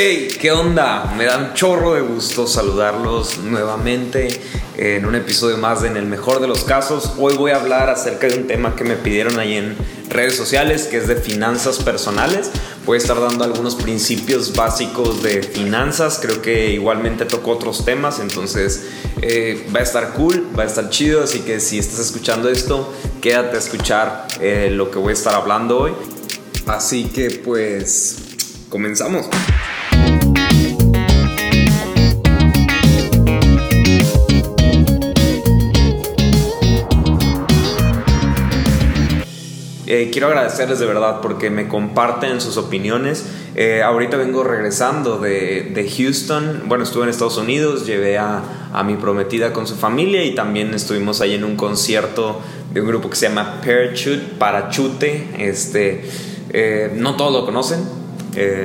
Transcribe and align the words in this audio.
Hey, 0.00 0.28
¿qué 0.40 0.52
onda? 0.52 1.12
Me 1.18 1.24
da 1.24 1.38
un 1.38 1.54
chorro 1.54 1.94
de 1.94 2.02
gusto 2.02 2.46
saludarlos 2.46 3.38
nuevamente 3.38 4.28
en 4.76 5.04
un 5.04 5.16
episodio 5.16 5.56
más 5.56 5.82
de 5.82 5.88
En 5.88 5.96
el 5.96 6.06
mejor 6.06 6.40
de 6.40 6.46
los 6.46 6.62
casos. 6.62 7.14
Hoy 7.18 7.34
voy 7.36 7.50
a 7.50 7.56
hablar 7.56 7.90
acerca 7.90 8.28
de 8.28 8.38
un 8.38 8.46
tema 8.46 8.76
que 8.76 8.84
me 8.84 8.94
pidieron 8.94 9.40
ahí 9.40 9.56
en 9.56 9.76
redes 10.08 10.36
sociales, 10.36 10.84
que 10.84 10.98
es 10.98 11.08
de 11.08 11.16
finanzas 11.16 11.78
personales. 11.78 12.52
Voy 12.86 12.94
a 12.94 12.98
estar 12.98 13.20
dando 13.20 13.42
algunos 13.42 13.74
principios 13.74 14.54
básicos 14.54 15.20
de 15.24 15.42
finanzas. 15.42 16.20
Creo 16.22 16.42
que 16.42 16.70
igualmente 16.70 17.24
toco 17.24 17.50
otros 17.50 17.84
temas, 17.84 18.20
entonces 18.20 18.84
eh, 19.20 19.66
va 19.74 19.80
a 19.80 19.82
estar 19.82 20.12
cool, 20.12 20.46
va 20.56 20.62
a 20.62 20.66
estar 20.66 20.90
chido. 20.90 21.24
Así 21.24 21.40
que 21.40 21.58
si 21.58 21.76
estás 21.76 21.98
escuchando 21.98 22.48
esto, 22.48 22.94
quédate 23.20 23.56
a 23.56 23.58
escuchar 23.58 24.28
eh, 24.40 24.70
lo 24.70 24.92
que 24.92 24.98
voy 25.00 25.10
a 25.10 25.14
estar 25.14 25.34
hablando 25.34 25.76
hoy. 25.76 25.92
Así 26.68 27.06
que 27.06 27.32
pues 27.32 28.18
comenzamos. 28.68 29.26
Eh, 39.90 40.10
quiero 40.12 40.26
agradecerles 40.26 40.80
de 40.80 40.84
verdad 40.84 41.22
porque 41.22 41.48
me 41.48 41.66
comparten 41.66 42.42
sus 42.42 42.58
opiniones. 42.58 43.24
Eh, 43.54 43.82
ahorita 43.82 44.18
vengo 44.18 44.44
regresando 44.44 45.16
de, 45.16 45.70
de, 45.74 45.88
Houston. 45.88 46.64
Bueno, 46.66 46.84
estuve 46.84 47.04
en 47.04 47.08
Estados 47.08 47.38
Unidos, 47.38 47.86
llevé 47.86 48.18
a, 48.18 48.42
a, 48.70 48.84
mi 48.84 48.96
prometida 48.96 49.54
con 49.54 49.66
su 49.66 49.76
familia 49.76 50.22
y 50.26 50.34
también 50.34 50.74
estuvimos 50.74 51.22
ahí 51.22 51.36
en 51.36 51.42
un 51.42 51.56
concierto 51.56 52.38
de 52.70 52.82
un 52.82 52.86
grupo 52.86 53.08
que 53.08 53.16
se 53.16 53.30
llama 53.30 53.62
Parachute, 53.64 54.34
Parachute. 54.38 55.26
Este, 55.38 56.04
eh, 56.50 56.92
no 56.94 57.16
todos 57.16 57.32
lo 57.32 57.46
conocen. 57.46 57.82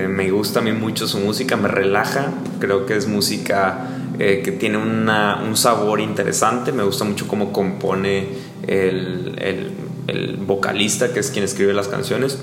me 0.09 0.29
gusta 0.29 0.59
a 0.59 0.61
mí 0.61 0.73
mucho 0.73 1.07
su 1.07 1.19
música, 1.19 1.55
me 1.55 1.69
relaja. 1.69 2.33
Creo 2.59 2.85
que 2.85 2.97
es 2.97 3.07
música 3.07 3.87
que 4.17 4.57
tiene 4.59 4.77
una, 4.77 5.41
un 5.41 5.55
sabor 5.55 6.01
interesante. 6.01 6.73
Me 6.73 6.83
gusta 6.83 7.05
mucho 7.05 7.29
cómo 7.29 7.53
compone 7.53 8.27
el 8.67 9.82
el 10.07 10.37
vocalista 10.37 11.13
que 11.13 11.19
es 11.19 11.31
quien 11.31 11.45
escribe 11.45 11.73
las 11.73 11.87
canciones. 11.87 12.39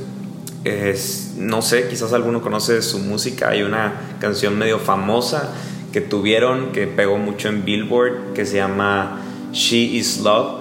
Es, 0.65 1.35
no 1.37 1.63
sé, 1.63 1.89
quizás 1.89 2.13
alguno 2.13 2.43
conoce 2.43 2.83
su 2.83 2.99
música. 2.99 3.51
Hay 3.51 3.63
una 3.63 4.17
canción 4.21 4.59
medio 4.59 4.79
famosa 4.79 5.53
que 5.93 6.01
tuvieron 6.01 6.73
que 6.73 6.87
pegó 6.87 7.19
mucho 7.19 7.49
en 7.49 7.65
Billboard 7.65 8.33
que 8.35 8.47
se 8.47 8.57
llama 8.57 9.21
She 9.53 9.79
Is 9.79 10.21
Love. 10.21 10.61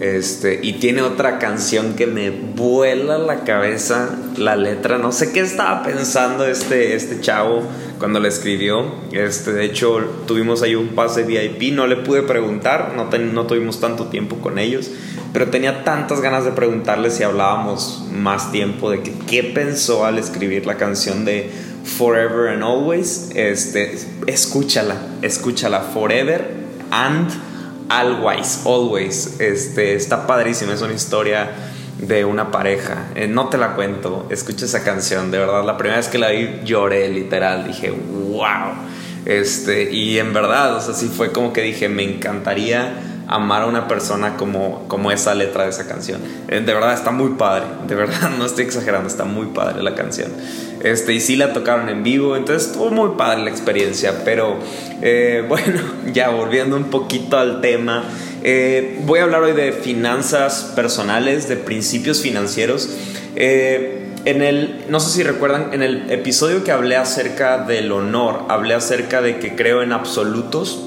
Este, 0.00 0.60
y 0.62 0.74
tiene 0.74 1.02
otra 1.02 1.38
canción 1.38 1.94
que 1.94 2.06
me 2.06 2.30
vuela 2.30 3.18
la 3.18 3.44
cabeza 3.44 4.16
la 4.38 4.56
letra. 4.56 4.96
No 4.96 5.12
sé 5.12 5.32
qué 5.32 5.40
estaba 5.40 5.82
pensando 5.82 6.46
este, 6.46 6.94
este 6.94 7.20
chavo 7.20 7.64
cuando 8.00 8.18
la 8.18 8.26
escribió. 8.26 8.86
Este, 9.12 9.52
de 9.52 9.64
hecho, 9.64 10.00
tuvimos 10.26 10.62
ahí 10.62 10.74
un 10.74 10.88
pase 10.88 11.22
VIP. 11.22 11.72
No 11.72 11.86
le 11.86 11.94
pude 11.94 12.22
preguntar, 12.22 12.94
no, 12.96 13.08
no 13.18 13.46
tuvimos 13.46 13.78
tanto 13.78 14.06
tiempo 14.06 14.38
con 14.38 14.58
ellos 14.58 14.90
pero 15.32 15.48
tenía 15.48 15.84
tantas 15.84 16.20
ganas 16.20 16.44
de 16.44 16.52
preguntarle 16.52 17.10
si 17.10 17.22
hablábamos 17.22 18.04
más 18.12 18.50
tiempo 18.50 18.90
de 18.90 19.02
que 19.02 19.12
qué 19.12 19.44
pensó 19.44 20.04
al 20.04 20.18
escribir 20.18 20.66
la 20.66 20.76
canción 20.76 21.24
de 21.24 21.50
Forever 21.84 22.48
and 22.48 22.62
Always. 22.64 23.30
Este, 23.34 23.96
escúchala, 24.26 24.96
escúchala, 25.22 25.82
Forever 25.82 26.50
and 26.90 27.30
Always, 27.88 28.62
Always. 28.64 29.38
Este, 29.38 29.94
está 29.94 30.26
padrísima, 30.26 30.74
es 30.74 30.82
una 30.82 30.94
historia 30.94 31.50
de 32.00 32.24
una 32.24 32.50
pareja. 32.50 33.08
Eh, 33.14 33.28
no 33.28 33.48
te 33.48 33.58
la 33.58 33.74
cuento, 33.74 34.26
escucha 34.30 34.64
esa 34.64 34.82
canción, 34.82 35.30
de 35.30 35.38
verdad. 35.38 35.64
La 35.64 35.76
primera 35.76 35.98
vez 35.98 36.08
que 36.08 36.18
la 36.18 36.30
vi 36.30 36.60
lloré 36.64 37.08
literal, 37.08 37.66
dije, 37.66 37.90
wow. 37.90 38.74
Este, 39.26 39.92
y 39.92 40.18
en 40.18 40.32
verdad, 40.32 40.76
o 40.76 40.80
sea, 40.80 40.94
sí 40.94 41.08
fue 41.08 41.30
como 41.32 41.52
que 41.52 41.62
dije, 41.62 41.88
me 41.88 42.02
encantaría 42.02 42.94
amar 43.30 43.62
a 43.62 43.66
una 43.66 43.86
persona 43.86 44.36
como, 44.36 44.88
como 44.88 45.12
esa 45.12 45.34
letra 45.36 45.62
de 45.64 45.70
esa 45.70 45.86
canción. 45.86 46.20
Eh, 46.48 46.60
de 46.60 46.74
verdad 46.74 46.94
está 46.94 47.12
muy 47.12 47.30
padre, 47.34 47.64
de 47.86 47.94
verdad 47.94 48.30
no 48.38 48.44
estoy 48.44 48.64
exagerando, 48.64 49.08
está 49.08 49.24
muy 49.24 49.46
padre 49.46 49.82
la 49.82 49.94
canción. 49.94 50.32
Este, 50.82 51.12
y 51.12 51.20
sí 51.20 51.36
la 51.36 51.52
tocaron 51.52 51.88
en 51.88 52.02
vivo, 52.02 52.36
entonces 52.36 52.68
estuvo 52.68 52.90
muy 52.90 53.10
padre 53.16 53.44
la 53.44 53.50
experiencia, 53.50 54.24
pero 54.24 54.58
eh, 55.00 55.44
bueno, 55.48 55.80
ya 56.12 56.30
volviendo 56.30 56.76
un 56.76 56.84
poquito 56.84 57.38
al 57.38 57.60
tema, 57.60 58.02
eh, 58.42 59.00
voy 59.04 59.20
a 59.20 59.24
hablar 59.24 59.42
hoy 59.42 59.52
de 59.52 59.72
finanzas 59.72 60.72
personales, 60.74 61.48
de 61.48 61.56
principios 61.56 62.20
financieros. 62.20 62.88
en 63.36 64.42
el, 64.42 64.84
no 64.88 65.00
sé 65.00 65.10
si 65.10 65.22
recuerdan, 65.22 65.72
en 65.72 65.82
el 65.82 66.10
episodio 66.10 66.64
que 66.64 66.72
hablé 66.72 66.96
acerca 66.96 67.64
del 67.64 67.90
honor, 67.92 68.42
hablé 68.48 68.74
acerca 68.74 69.22
de 69.22 69.38
que 69.38 69.56
creo 69.56 69.82
en 69.82 69.92
absolutos. 69.92 70.84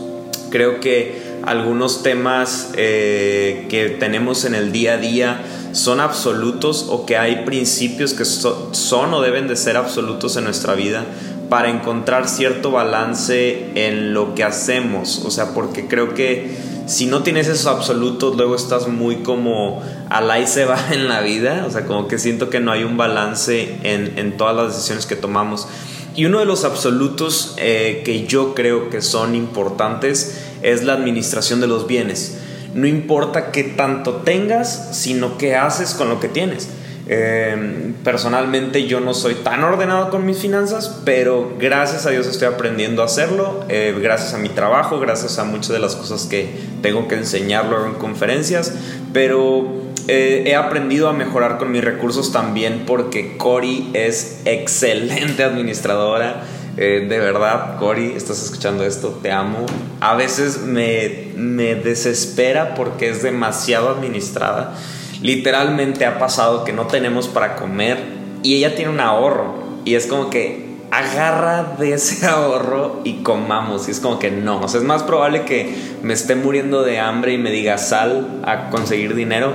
Creo 0.50 0.80
que 0.80 1.34
algunos 1.44 2.04
temas 2.04 2.72
eh, 2.76 3.68
que 3.70 3.90
tenemos 3.90 4.46
en 4.46 4.56
el 4.56 4.72
día 4.72 4.94
a 4.94 4.98
día 4.98 5.42
son 5.74 6.00
absolutos 6.00 6.88
o 6.90 7.06
que 7.06 7.18
hay 7.18 7.44
principios 7.44 8.14
que 8.14 8.24
son 8.26 9.14
o 9.14 9.22
deben 9.22 9.48
de 9.48 9.56
ser 9.56 9.76
absolutos 9.76 10.38
en 10.38 10.46
nuestra 10.46 10.76
vida 10.76 11.04
para 11.50 11.70
encontrar 11.70 12.30
cierto 12.30 12.72
balance 12.72 13.72
en 13.76 14.14
lo 14.14 14.36
que 14.36 14.44
hacemos. 14.44 15.24
O 15.26 15.32
sea, 15.32 15.54
porque 15.54 15.88
creo 15.88 16.14
que 16.14 16.56
si 16.86 17.06
no 17.06 17.24
tienes 17.24 17.48
esos 17.48 17.68
absolutos, 17.68 18.36
luego 18.36 18.56
estás 18.56 18.88
muy 18.88 19.18
como 19.18 19.82
al 20.10 20.30
ahí 20.30 20.48
se 20.48 20.66
va 20.66 20.80
en 20.92 21.08
la 21.08 21.22
vida. 21.22 21.66
O 21.68 21.72
sea, 21.72 21.86
como 21.86 22.08
que 22.08 22.20
siento 22.20 22.50
que 22.50 22.60
no 22.60 22.72
hay 22.72 22.84
un 22.84 22.98
balance 22.98 23.78
en, 23.84 24.18
en 24.18 24.38
todas 24.38 24.56
las 24.56 24.76
decisiones 24.76 25.06
que 25.06 25.16
tomamos. 25.16 25.68
Y 26.16 26.26
uno 26.26 26.40
de 26.40 26.46
los 26.46 26.64
absolutos 26.64 27.56
eh, 27.58 28.04
que 28.06 28.28
yo 28.28 28.54
creo 28.54 28.90
que 28.90 29.02
son 29.02 29.34
importantes 29.34 30.38
es 30.62 30.84
la 30.84 30.94
administración 30.94 31.60
de 31.60 31.68
los 31.68 31.88
bienes. 31.88 32.38
No 32.76 32.88
importa 32.88 33.52
qué 33.52 33.64
tanto 33.64 34.18
tengas, 34.18 34.96
sino 34.96 35.38
qué 35.38 35.56
haces 35.56 35.94
con 35.94 36.10
lo 36.10 36.20
que 36.20 36.28
tienes. 36.28 36.70
Eh, 37.08 37.94
personalmente 38.04 38.88
yo 38.88 39.02
no 39.02 39.14
soy 39.14 39.36
tan 39.36 39.64
ordenado 39.64 40.10
con 40.10 40.26
mis 40.26 40.38
finanzas, 40.38 41.02
pero 41.04 41.54
gracias 41.60 42.06
a 42.06 42.12
Dios 42.12 42.28
estoy 42.28 42.48
aprendiendo 42.48 43.02
a 43.02 43.06
hacerlo, 43.06 43.66
eh, 43.68 43.94
gracias 44.02 44.34
a 44.34 44.38
mi 44.38 44.50
trabajo, 44.50 45.00
gracias 45.00 45.38
a 45.38 45.44
muchas 45.44 45.70
de 45.70 45.80
las 45.80 45.96
cosas 45.96 46.26
que 46.26 46.50
tengo 46.82 47.08
que 47.08 47.16
enseñar 47.16 47.66
luego 47.66 47.88
en 47.88 47.96
conferencias, 47.96 48.74
pero 49.12 49.84
eh, 50.08 50.44
he 50.48 50.56
aprendido 50.56 51.08
a 51.08 51.14
mejorar 51.14 51.58
con 51.58 51.72
mis 51.72 51.84
recursos 51.84 52.34
también 52.34 52.84
porque 52.86 53.38
Cori 53.38 53.90
es 53.94 54.42
excelente 54.46 55.44
administradora. 55.44 56.44
Eh, 56.76 57.06
de 57.08 57.20
verdad, 57.20 57.78
Cori, 57.78 58.14
estás 58.16 58.44
escuchando 58.44 58.84
esto, 58.84 59.20
te 59.22 59.32
amo. 59.32 59.66
A 60.02 60.16
veces 60.16 60.60
me, 60.60 61.28
me 61.36 61.76
desespera 61.76 62.74
porque 62.76 63.10
es 63.10 63.22
demasiado 63.24 63.90
administrada. 63.90 64.76
Literalmente 65.24 66.06
ha 66.06 66.20
pasado 66.20 66.66
que 66.66 66.74
no 66.74 66.88
tenemos 66.88 67.30
para 67.30 67.56
comer 67.56 67.98
y 68.44 68.56
ella 68.58 68.76
tiene 68.76 68.92
un 68.92 69.00
ahorro. 69.00 69.56
Y 69.86 69.96
es 69.96 70.06
como 70.06 70.30
que 70.30 70.74
agarra 70.92 71.76
de 71.80 71.94
ese 71.94 72.26
ahorro 72.28 73.00
y 73.06 73.24
comamos. 73.24 73.88
Y 73.88 73.92
es 73.92 74.02
como 74.02 74.20
que 74.20 74.30
no. 74.30 74.60
O 74.62 74.68
sea, 74.68 74.82
es 74.82 74.86
más 74.86 75.02
probable 75.02 75.46
que 75.46 75.74
me 76.04 76.14
esté 76.14 76.36
muriendo 76.36 76.84
de 76.84 77.00
hambre 77.00 77.34
y 77.34 77.38
me 77.38 77.52
diga 77.52 77.78
sal 77.78 78.42
a 78.46 78.70
conseguir 78.70 79.16
dinero 79.16 79.54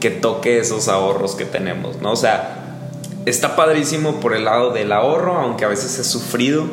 que 0.00 0.10
toque 0.10 0.58
esos 0.58 0.88
ahorros 0.88 1.34
que 1.34 1.44
tenemos, 1.44 2.00
¿no? 2.00 2.12
O 2.12 2.16
sea, 2.16 2.56
está 3.26 3.54
padrísimo 3.56 4.20
por 4.20 4.34
el 4.34 4.46
lado 4.46 4.72
del 4.72 4.92
ahorro, 4.92 5.36
aunque 5.36 5.66
a 5.66 5.68
veces 5.68 5.98
es 5.98 6.06
sufrido, 6.06 6.64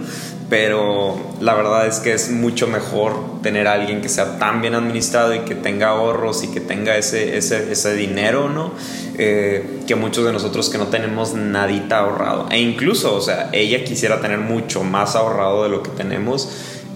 pero 0.50 1.18
la 1.42 1.54
verdad 1.56 1.88
es 1.88 2.00
que 2.00 2.14
es 2.14 2.32
mucho 2.32 2.68
mejor 2.68 3.42
tener 3.42 3.68
a 3.68 3.74
alguien 3.74 4.02
que 4.02 4.08
sea 4.08 4.40
tan 4.40 4.62
bien 4.62 4.76
administrado 4.76 5.36
y 5.36 5.40
que 5.40 5.56
tenga 5.56 5.90
ahorros 5.90 6.44
y 6.44 6.48
que 6.48 6.62
tenga 6.62 6.96
ese, 6.96 7.38
ese, 7.38 7.72
ese 7.72 7.96
dinero, 7.96 8.48
¿no? 8.48 8.72
Eh, 9.18 9.82
que 9.88 9.96
muchos 9.96 10.26
de 10.26 10.32
nosotros 10.32 10.70
que 10.70 10.78
no 10.78 10.88
tenemos 10.88 11.34
nadita 11.34 12.00
ahorrado. 12.00 12.48
E 12.50 12.60
incluso, 12.60 13.16
o 13.16 13.22
sea, 13.22 13.50
ella 13.52 13.84
quisiera 13.84 14.22
tener 14.22 14.40
mucho 14.40 14.84
más 14.84 15.16
ahorrado 15.16 15.64
de 15.64 15.70
lo 15.70 15.84
que 15.84 15.90
tenemos, 15.90 16.50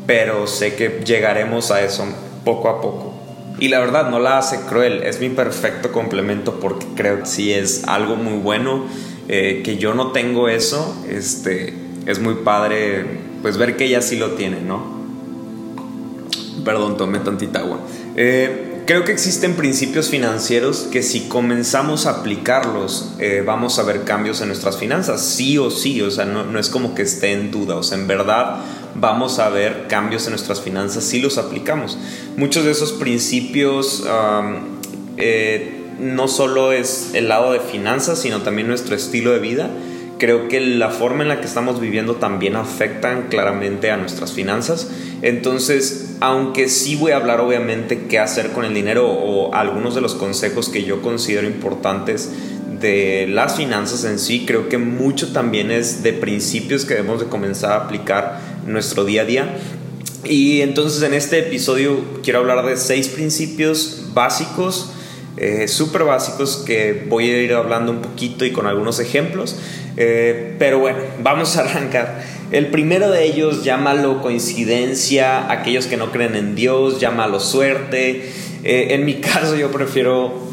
pero 0.06 0.48
sé 0.48 0.76
que 0.76 1.02
llegaremos 1.06 1.72
a 1.72 1.82
eso 1.82 2.06
poco 2.46 2.70
a 2.70 2.80
poco. 2.82 3.14
Y 3.60 3.68
la 3.68 3.80
verdad 3.80 4.10
no 4.10 4.20
la 4.20 4.38
hace 4.38 4.62
cruel, 4.62 5.04
es 5.04 5.20
mi 5.20 5.30
perfecto 5.30 5.92
complemento 5.92 6.60
porque 6.60 6.86
creo 6.96 7.20
que 7.20 7.26
sí 7.26 7.54
es 7.54 7.84
algo 7.86 8.16
muy 8.16 8.40
bueno, 8.40 8.86
eh, 9.28 9.62
que 9.64 9.78
yo 9.78 9.94
no 9.94 10.12
tengo 10.12 10.48
eso, 10.48 10.96
este, 11.10 11.74
es 12.06 12.20
muy 12.20 12.36
padre 12.36 13.31
pues 13.42 13.58
ver 13.58 13.78
que 13.78 13.86
ella 13.86 14.02
sí 14.02 14.18
lo 14.18 14.32
tiene, 14.32 14.62
¿no? 14.62 15.02
Perdón, 16.64 16.98
tomé 16.98 17.20
tantita 17.20 17.60
agua. 17.60 17.80
Eh, 18.16 18.84
creo 18.86 19.04
que 19.04 19.12
existen 19.12 19.56
principios 19.56 20.10
financieros 20.10 20.88
que 20.92 21.02
si 21.02 21.22
comenzamos 21.22 22.06
a 22.06 22.20
aplicarlos 22.20 23.14
eh, 23.20 23.44
vamos 23.46 23.80
a 23.80 23.84
ver 23.84 24.04
cambios 24.04 24.42
en 24.42 24.48
nuestras 24.48 24.78
finanzas, 24.78 25.22
sí 25.22 25.58
o 25.58 25.72
sí, 25.72 26.02
o 26.02 26.12
sea, 26.12 26.26
no, 26.26 26.60
es 26.60 26.70
como 26.70 26.94
que 26.94 27.04
esté 27.04 27.32
en 27.32 27.52
duda, 27.52 27.76
o 27.76 27.84
sea, 27.84 27.98
en 27.98 28.08
verdad 28.08 28.58
vamos 28.96 29.40
a 29.40 29.50
ver 29.50 29.88
cambios 29.88 30.26
en 30.26 30.32
nuestras 30.32 30.62
finanzas 30.62 31.04
si 31.04 31.20
los 31.20 31.38
aplicamos. 31.38 31.98
Muchos 32.38 32.66
de 32.66 32.72
esos 32.72 32.92
principios 32.92 34.04
eh, 35.18 35.82
no 36.00 36.28
solo 36.28 36.74
es 36.74 37.12
el 37.14 37.28
lado 37.28 37.54
de 37.54 37.60
finanzas, 37.60 38.20
sino 38.20 38.42
también 38.42 38.68
nuestro 38.68 38.96
estilo 38.96 39.32
de 39.32 39.40
vida. 39.40 39.70
Creo 40.22 40.48
que 40.50 40.62
la 40.62 40.92
forma 40.92 41.24
en 41.24 41.30
la 41.30 41.42
que 41.42 41.48
estamos 41.48 41.82
viviendo 41.82 42.18
también 42.18 42.56
afectan 42.56 43.24
claramente 43.30 43.90
a 43.90 43.98
nuestras 43.98 44.34
finanzas. 44.34 44.88
Entonces, 45.24 46.18
aunque 46.20 46.70
sí 46.70 46.96
voy 46.96 47.14
a 47.14 47.16
hablar 47.16 47.40
obviamente 47.40 48.04
qué 48.08 48.20
hacer 48.20 48.52
con 48.52 48.64
el 48.64 48.76
dinero 48.76 49.10
o 49.10 49.56
algunos 49.56 49.96
de 49.96 50.02
los 50.02 50.14
consejos 50.14 50.70
que 50.70 50.84
yo 50.84 51.02
considero 51.02 51.48
importantes 51.48 52.30
de 52.80 53.26
las 53.28 53.56
finanzas 53.56 54.04
en 54.04 54.20
sí, 54.20 54.46
creo 54.46 54.70
que 54.70 54.78
mucho 54.78 55.34
también 55.34 55.72
es 55.72 56.04
de 56.04 56.14
principios 56.14 56.86
que 56.86 56.94
debemos 56.94 57.20
de 57.20 57.26
comenzar 57.26 57.72
a 57.72 57.86
aplicar 57.86 58.40
en 58.68 58.74
nuestro 58.74 59.06
día 59.06 59.24
a 59.24 59.26
día. 59.26 59.58
Y 60.24 60.62
entonces 60.62 61.02
en 61.02 61.16
este 61.16 61.40
episodio 61.40 62.00
quiero 62.22 62.38
hablar 62.38 62.64
de 62.64 62.78
seis 62.78 63.08
principios 63.08 64.10
básicos, 64.14 64.92
eh, 65.38 65.68
súper 65.68 66.04
básicos, 66.04 66.58
que 66.58 67.08
voy 67.10 67.28
a 67.32 67.42
ir 67.42 67.54
hablando 67.54 67.92
un 67.92 68.04
poquito 68.04 68.46
y 68.46 68.52
con 68.52 68.68
algunos 68.68 69.00
ejemplos. 69.00 69.56
Eh, 69.98 70.56
pero 70.60 70.80
bueno, 70.80 71.00
vamos 71.22 71.58
a 71.58 71.62
arrancar. 71.62 72.24
El 72.52 72.68
primero 72.68 73.10
de 73.10 73.24
ellos, 73.24 73.64
llámalo 73.64 74.22
coincidencia, 74.22 75.50
aquellos 75.52 75.88
que 75.88 75.98
no 75.98 76.12
creen 76.12 76.36
en 76.36 76.56
Dios, 76.56 77.00
llámalo 77.00 77.40
suerte. 77.40 78.30
Eh, 78.64 78.88
en 78.92 79.06
mi 79.06 79.16
caso 79.22 79.56
yo 79.56 79.72
prefiero 79.72 80.48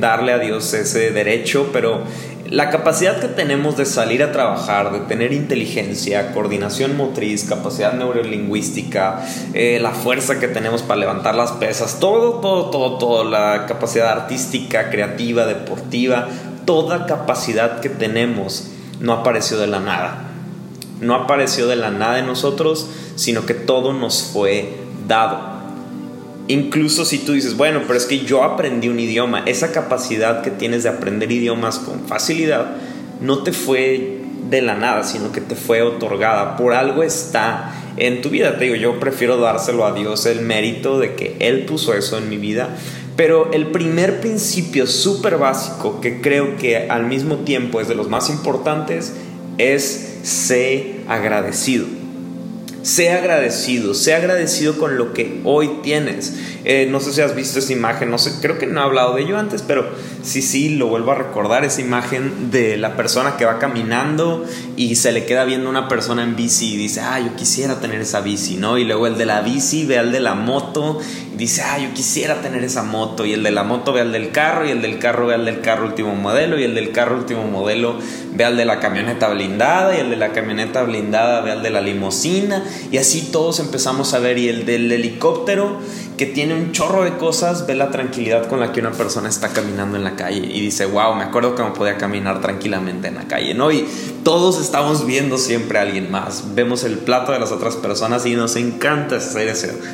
darle 0.00 0.32
a 0.32 0.38
Dios 0.38 0.72
ese 0.74 1.10
derecho, 1.10 1.70
pero 1.72 2.04
la 2.50 2.68
capacidad 2.68 3.20
que 3.20 3.28
tenemos 3.28 3.76
de 3.76 3.86
salir 3.86 4.24
a 4.24 4.32
trabajar, 4.32 4.90
de 4.92 4.98
tener 5.00 5.32
inteligencia, 5.32 6.32
coordinación 6.32 6.96
motriz, 6.96 7.44
capacidad 7.44 7.92
neurolingüística, 7.92 9.24
eh, 9.54 9.78
la 9.80 9.92
fuerza 9.92 10.40
que 10.40 10.48
tenemos 10.48 10.82
para 10.82 10.98
levantar 10.98 11.36
las 11.36 11.52
pesas, 11.52 12.00
todo, 12.00 12.40
todo, 12.40 12.70
todo, 12.70 12.98
todo, 12.98 13.24
la 13.24 13.66
capacidad 13.66 14.08
artística, 14.08 14.90
creativa, 14.90 15.46
deportiva, 15.46 16.28
toda 16.64 17.06
capacidad 17.06 17.78
que 17.80 17.88
tenemos 17.88 18.72
no 19.00 19.12
apareció 19.12 19.58
de 19.58 19.66
la 19.66 19.80
nada. 19.80 20.30
No 21.00 21.14
apareció 21.14 21.66
de 21.66 21.76
la 21.76 21.90
nada 21.90 22.18
en 22.18 22.26
nosotros, 22.26 22.88
sino 23.16 23.46
que 23.46 23.54
todo 23.54 23.92
nos 23.92 24.22
fue 24.22 24.74
dado. 25.08 25.50
Incluso 26.48 27.04
si 27.04 27.18
tú 27.18 27.32
dices, 27.32 27.56
bueno, 27.56 27.82
pero 27.86 27.96
es 27.96 28.06
que 28.06 28.20
yo 28.20 28.42
aprendí 28.42 28.88
un 28.88 28.98
idioma, 28.98 29.44
esa 29.46 29.72
capacidad 29.72 30.42
que 30.42 30.50
tienes 30.50 30.82
de 30.82 30.88
aprender 30.88 31.30
idiomas 31.30 31.78
con 31.78 32.06
facilidad 32.06 32.76
no 33.20 33.42
te 33.42 33.52
fue 33.52 34.20
de 34.48 34.62
la 34.62 34.74
nada, 34.74 35.04
sino 35.04 35.30
que 35.32 35.40
te 35.40 35.54
fue 35.54 35.82
otorgada. 35.82 36.56
Por 36.56 36.74
algo 36.74 37.02
está 37.02 37.72
en 37.96 38.20
tu 38.20 38.30
vida. 38.30 38.58
Te 38.58 38.64
digo, 38.64 38.76
yo 38.76 38.98
prefiero 38.98 39.36
dárselo 39.36 39.86
a 39.86 39.92
Dios 39.92 40.26
el 40.26 40.40
mérito 40.40 40.98
de 40.98 41.14
que 41.14 41.36
Él 41.38 41.66
puso 41.66 41.94
eso 41.94 42.18
en 42.18 42.28
mi 42.28 42.36
vida. 42.36 42.70
Pero 43.20 43.52
el 43.52 43.66
primer 43.66 44.22
principio 44.22 44.86
súper 44.86 45.36
básico 45.36 46.00
que 46.00 46.22
creo 46.22 46.56
que 46.56 46.88
al 46.88 47.04
mismo 47.04 47.40
tiempo 47.40 47.78
es 47.78 47.86
de 47.86 47.94
los 47.94 48.08
más 48.08 48.30
importantes 48.30 49.12
es 49.58 50.20
ser 50.22 51.02
agradecido. 51.06 51.99
Sé 52.82 53.10
agradecido, 53.10 53.92
sé 53.92 54.14
agradecido 54.14 54.78
con 54.78 54.96
lo 54.96 55.12
que 55.12 55.40
hoy 55.44 55.70
tienes. 55.82 56.34
Eh, 56.64 56.88
no 56.90 57.00
sé 57.00 57.12
si 57.12 57.20
has 57.20 57.34
visto 57.34 57.58
esa 57.58 57.72
imagen, 57.72 58.10
no 58.10 58.18
sé, 58.18 58.32
creo 58.40 58.58
que 58.58 58.66
no 58.66 58.80
he 58.80 58.84
hablado 58.84 59.14
de 59.14 59.22
ello 59.22 59.38
antes, 59.38 59.62
pero 59.62 59.86
sí, 60.22 60.40
sí, 60.40 60.70
lo 60.70 60.88
vuelvo 60.88 61.12
a 61.12 61.14
recordar, 61.14 61.64
esa 61.64 61.80
imagen 61.80 62.50
de 62.50 62.76
la 62.76 62.96
persona 62.96 63.36
que 63.36 63.44
va 63.44 63.58
caminando 63.58 64.44
y 64.76 64.96
se 64.96 65.12
le 65.12 65.24
queda 65.24 65.44
viendo 65.44 65.68
una 65.68 65.88
persona 65.88 66.22
en 66.22 66.36
bici 66.36 66.74
y 66.74 66.76
dice, 66.76 67.00
ah, 67.00 67.20
yo 67.20 67.34
quisiera 67.36 67.80
tener 67.80 68.00
esa 68.00 68.20
bici, 68.20 68.56
¿no? 68.56 68.78
Y 68.78 68.84
luego 68.84 69.06
el 69.06 69.16
de 69.18 69.26
la 69.26 69.42
bici 69.42 69.84
ve 69.84 69.98
al 69.98 70.12
de 70.12 70.20
la 70.20 70.34
moto 70.34 71.00
y 71.32 71.36
dice, 71.36 71.62
ah, 71.62 71.78
yo 71.78 71.92
quisiera 71.94 72.42
tener 72.42 72.62
esa 72.64 72.82
moto. 72.82 73.24
Y 73.24 73.32
el 73.32 73.42
de 73.42 73.50
la 73.50 73.62
moto 73.62 73.92
ve 73.92 74.00
al 74.00 74.12
del 74.12 74.30
carro 74.30 74.66
y 74.66 74.70
el 74.70 74.82
del 74.82 74.98
carro 74.98 75.26
ve 75.26 75.34
al 75.34 75.44
del 75.44 75.60
carro 75.60 75.86
último 75.86 76.14
modelo 76.14 76.58
y 76.58 76.64
el 76.64 76.74
del 76.74 76.92
carro 76.92 77.16
último 77.16 77.44
modelo 77.44 77.98
ve 78.32 78.44
al 78.44 78.56
de 78.56 78.64
la 78.64 78.80
camioneta 78.80 79.28
blindada 79.28 79.96
y 79.96 80.00
el 80.00 80.10
de 80.10 80.16
la 80.16 80.32
camioneta 80.32 80.82
blindada 80.82 81.40
ve 81.40 81.52
al 81.52 81.62
de 81.62 81.70
la 81.70 81.80
limusina 81.80 82.64
y 82.90 82.98
así 82.98 83.28
todos 83.32 83.60
empezamos 83.60 84.14
a 84.14 84.18
ver 84.18 84.38
y 84.38 84.48
el 84.48 84.66
del 84.66 84.90
helicóptero 84.90 85.78
que 86.16 86.26
tiene 86.26 86.54
un 86.54 86.72
chorro 86.72 87.04
de 87.04 87.16
cosas 87.16 87.66
ve 87.66 87.74
la 87.74 87.90
tranquilidad 87.90 88.46
con 88.46 88.60
la 88.60 88.72
que 88.72 88.80
una 88.80 88.92
persona 88.92 89.28
está 89.28 89.48
caminando 89.48 89.96
en 89.96 90.04
la 90.04 90.16
calle 90.16 90.38
y 90.38 90.60
dice, 90.60 90.84
wow, 90.84 91.14
me 91.14 91.24
acuerdo 91.24 91.54
que 91.54 91.62
me 91.62 91.70
podía 91.70 91.96
caminar 91.96 92.42
tranquilamente 92.42 93.08
en 93.08 93.14
la 93.14 93.26
calle, 93.26 93.54
¿no? 93.54 93.70
Y 93.72 93.86
todos 94.22 94.60
estamos 94.60 95.06
viendo 95.06 95.38
siempre 95.38 95.78
a 95.78 95.82
alguien 95.82 96.10
más, 96.10 96.54
vemos 96.54 96.84
el 96.84 96.98
plato 96.98 97.32
de 97.32 97.38
las 97.38 97.52
otras 97.52 97.76
personas 97.76 98.26
y 98.26 98.34
nos 98.34 98.56
encanta 98.56 99.16
hacer 99.16 99.48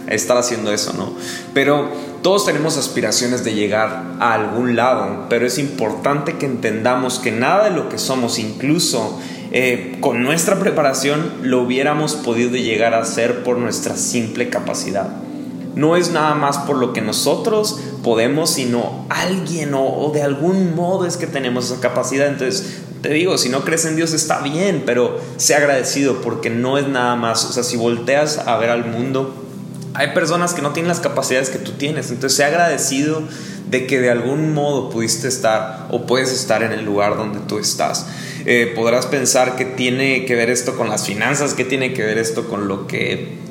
estar 0.08 0.37
haciendo 0.37 0.72
eso, 0.72 0.93
¿no? 0.94 1.14
Pero 1.55 1.90
todos 2.22 2.44
tenemos 2.44 2.76
aspiraciones 2.76 3.44
de 3.44 3.55
llegar 3.55 4.17
a 4.19 4.34
algún 4.34 4.75
lado, 4.75 5.26
pero 5.29 5.46
es 5.46 5.58
importante 5.58 6.38
que 6.38 6.46
entendamos 6.46 7.20
que 7.20 7.31
nada 7.31 7.70
de 7.70 7.76
lo 7.76 7.88
que 7.88 7.99
somos, 7.99 8.40
incluso 8.40 9.20
eh, 9.58 9.97
con 10.03 10.23
nuestra 10.23 10.58
preparación, 10.58 11.32
lo 11.41 11.62
hubiéramos 11.62 12.14
podido 12.14 12.50
llegar 12.56 12.93
a 12.93 13.00
hacer 13.00 13.43
por 13.43 13.56
nuestra 13.56 13.97
simple 13.97 14.50
capacidad. 14.50 15.08
No 15.75 15.97
es 15.97 16.11
nada 16.11 16.35
más 16.35 16.58
por 16.58 16.76
lo 16.76 16.93
que 16.93 17.00
nosotros 17.00 17.81
podemos, 18.05 18.50
sino 18.50 19.06
alguien 19.08 19.73
o, 19.73 19.82
o 19.82 20.12
de 20.12 20.20
algún 20.20 20.75
modo 20.75 21.06
es 21.06 21.17
que 21.17 21.26
tenemos 21.26 21.70
esa 21.70 21.81
capacidad. 21.81 22.26
Entonces, 22.26 22.82
te 23.00 23.08
digo, 23.08 23.38
si 23.38 23.49
no 23.49 23.64
crees 23.64 23.87
en 23.87 23.97
Dios 23.97 24.12
está 24.12 24.41
bien, 24.41 24.82
pero 24.85 25.19
sé 25.38 25.55
agradecido 25.55 26.20
porque 26.20 26.50
no 26.50 26.76
es 26.76 26.87
nada 26.87 27.17
más. 27.17 27.47
O 27.47 27.53
sea, 27.55 27.62
si 27.62 27.79
volteas 27.79 28.37
a 28.37 28.58
ver 28.58 28.69
al 28.69 28.85
mundo, 28.85 29.43
hay 29.94 30.12
personas 30.12 30.53
que 30.53 30.61
no 30.61 30.75
tienen 30.75 30.88
las 30.88 31.00
capacidades 31.00 31.49
que 31.49 31.58
tú 31.58 31.73
tienes. 31.73 32.11
Entonces, 32.11 32.37
sé 32.37 32.44
agradecido 32.44 33.23
de 33.67 33.87
que 33.87 34.01
de 34.01 34.11
algún 34.11 34.55
modo 34.55 34.91
pudiste 34.91 35.29
estar 35.29 35.89
o 35.91 36.07
puedes 36.07 36.33
estar 36.33 36.63
en 36.63 36.73
el 36.73 36.85
lugar 36.85 37.17
donde 37.17 37.41
tú 37.41 37.59
estás. 37.59 38.07
Eh, 38.45 38.73
podrás 38.77 39.07
pensar 39.07 39.57
que 39.57 39.65
tiene 39.65 40.25
que 40.25 40.35
ver 40.35 40.51
esto 40.51 40.77
con 40.77 40.89
las 40.89 41.05
finanzas, 41.05 41.55
que 41.55 41.65
tiene 41.65 41.93
que 41.93 42.05
ver 42.05 42.19
esto 42.19 42.49
con 42.49 42.69
lo 42.69 42.87
que 42.87 43.45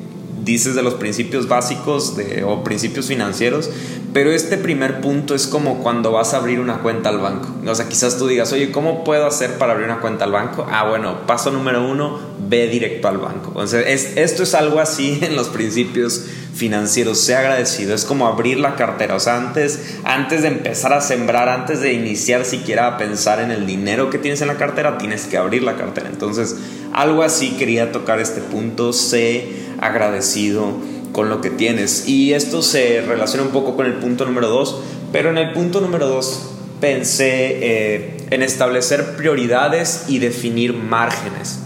dices 0.46 0.76
de 0.76 0.82
los 0.82 0.94
principios 0.94 1.48
básicos 1.48 2.16
de, 2.16 2.44
o 2.44 2.62
principios 2.62 3.08
financieros, 3.08 3.68
pero 4.14 4.30
este 4.30 4.56
primer 4.56 5.00
punto 5.00 5.34
es 5.34 5.48
como 5.48 5.82
cuando 5.82 6.12
vas 6.12 6.32
a 6.32 6.38
abrir 6.38 6.60
una 6.60 6.78
cuenta 6.78 7.08
al 7.08 7.18
banco. 7.18 7.48
O 7.66 7.74
sea, 7.74 7.88
quizás 7.88 8.16
tú 8.16 8.28
digas, 8.28 8.52
oye, 8.52 8.70
¿cómo 8.70 9.02
puedo 9.02 9.26
hacer 9.26 9.58
para 9.58 9.72
abrir 9.72 9.88
una 9.88 10.00
cuenta 10.00 10.24
al 10.24 10.32
banco? 10.32 10.64
Ah, 10.70 10.88
bueno, 10.88 11.26
paso 11.26 11.50
número 11.50 11.86
uno, 11.86 12.18
ve 12.48 12.68
directo 12.68 13.08
al 13.08 13.18
banco. 13.18 13.52
O 13.54 13.66
sea, 13.66 13.80
esto 13.80 14.44
es 14.44 14.54
algo 14.54 14.78
así 14.78 15.18
en 15.22 15.34
los 15.34 15.48
principios 15.48 16.24
financieros. 16.56 17.20
Sea 17.20 17.40
agradecido, 17.40 17.94
es 17.94 18.04
como 18.04 18.26
abrir 18.26 18.58
la 18.58 18.74
cartera. 18.76 19.14
O 19.14 19.20
sea, 19.20 19.36
antes, 19.36 19.96
antes 20.04 20.42
de 20.42 20.48
empezar 20.48 20.92
a 20.92 21.00
sembrar, 21.00 21.48
antes 21.48 21.80
de 21.80 21.92
iniciar 21.92 22.44
siquiera 22.44 22.86
a 22.86 22.98
pensar 22.98 23.40
en 23.40 23.50
el 23.50 23.66
dinero 23.66 24.10
que 24.10 24.18
tienes 24.18 24.40
en 24.40 24.48
la 24.48 24.56
cartera, 24.56 24.98
tienes 24.98 25.26
que 25.26 25.36
abrir 25.36 25.62
la 25.62 25.76
cartera. 25.76 26.08
Entonces, 26.08 26.56
algo 26.92 27.22
así 27.22 27.52
quería 27.52 27.92
tocar 27.92 28.20
este 28.20 28.40
punto. 28.40 28.92
Sé 28.92 29.48
agradecido 29.78 30.74
con 31.12 31.28
lo 31.28 31.40
que 31.40 31.50
tienes. 31.50 32.08
Y 32.08 32.34
esto 32.34 32.62
se 32.62 33.02
relaciona 33.02 33.44
un 33.44 33.52
poco 33.52 33.76
con 33.76 33.86
el 33.86 33.94
punto 33.94 34.24
número 34.24 34.48
dos, 34.48 34.80
pero 35.12 35.30
en 35.30 35.38
el 35.38 35.52
punto 35.52 35.80
número 35.80 36.08
dos 36.08 36.50
pensé 36.80 37.58
eh, 37.62 38.16
en 38.30 38.42
establecer 38.42 39.16
prioridades 39.16 40.04
y 40.08 40.18
definir 40.18 40.74
márgenes. 40.74 41.60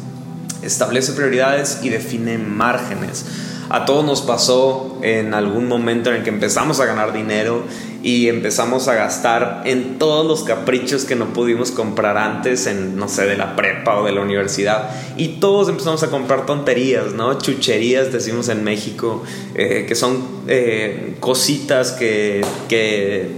Establece 0.63 1.13
prioridades 1.13 1.81
y 1.83 1.89
define 1.89 2.39
márgenes. 2.39 3.25
A 3.71 3.85
todos 3.85 4.05
nos 4.05 4.23
pasó 4.23 4.99
en 5.01 5.33
algún 5.33 5.69
momento 5.69 6.11
en 6.11 6.17
el 6.17 6.23
que 6.25 6.31
empezamos 6.31 6.81
a 6.81 6.87
ganar 6.87 7.13
dinero 7.13 7.63
y 8.03 8.27
empezamos 8.27 8.89
a 8.89 8.95
gastar 8.95 9.63
en 9.65 9.97
todos 9.97 10.27
los 10.27 10.43
caprichos 10.43 11.05
que 11.05 11.15
no 11.15 11.33
pudimos 11.33 11.71
comprar 11.71 12.17
antes, 12.17 12.67
en, 12.67 12.97
no 12.97 13.09
sé, 13.09 13.27
de 13.27 13.37
la 13.37 13.55
prepa 13.55 14.01
o 14.01 14.05
de 14.05 14.11
la 14.11 14.23
universidad. 14.23 14.91
Y 15.17 15.39
todos 15.39 15.69
empezamos 15.69 16.03
a 16.03 16.09
comprar 16.09 16.47
tonterías, 16.47 17.13
¿no? 17.13 17.39
Chucherías, 17.39 18.13
decimos 18.13 18.49
en 18.49 18.65
México, 18.65 19.23
eh, 19.55 19.85
que 19.87 19.95
son 19.95 20.19
eh, 20.49 21.15
cositas 21.21 21.93
que, 21.93 22.45
que 22.69 23.31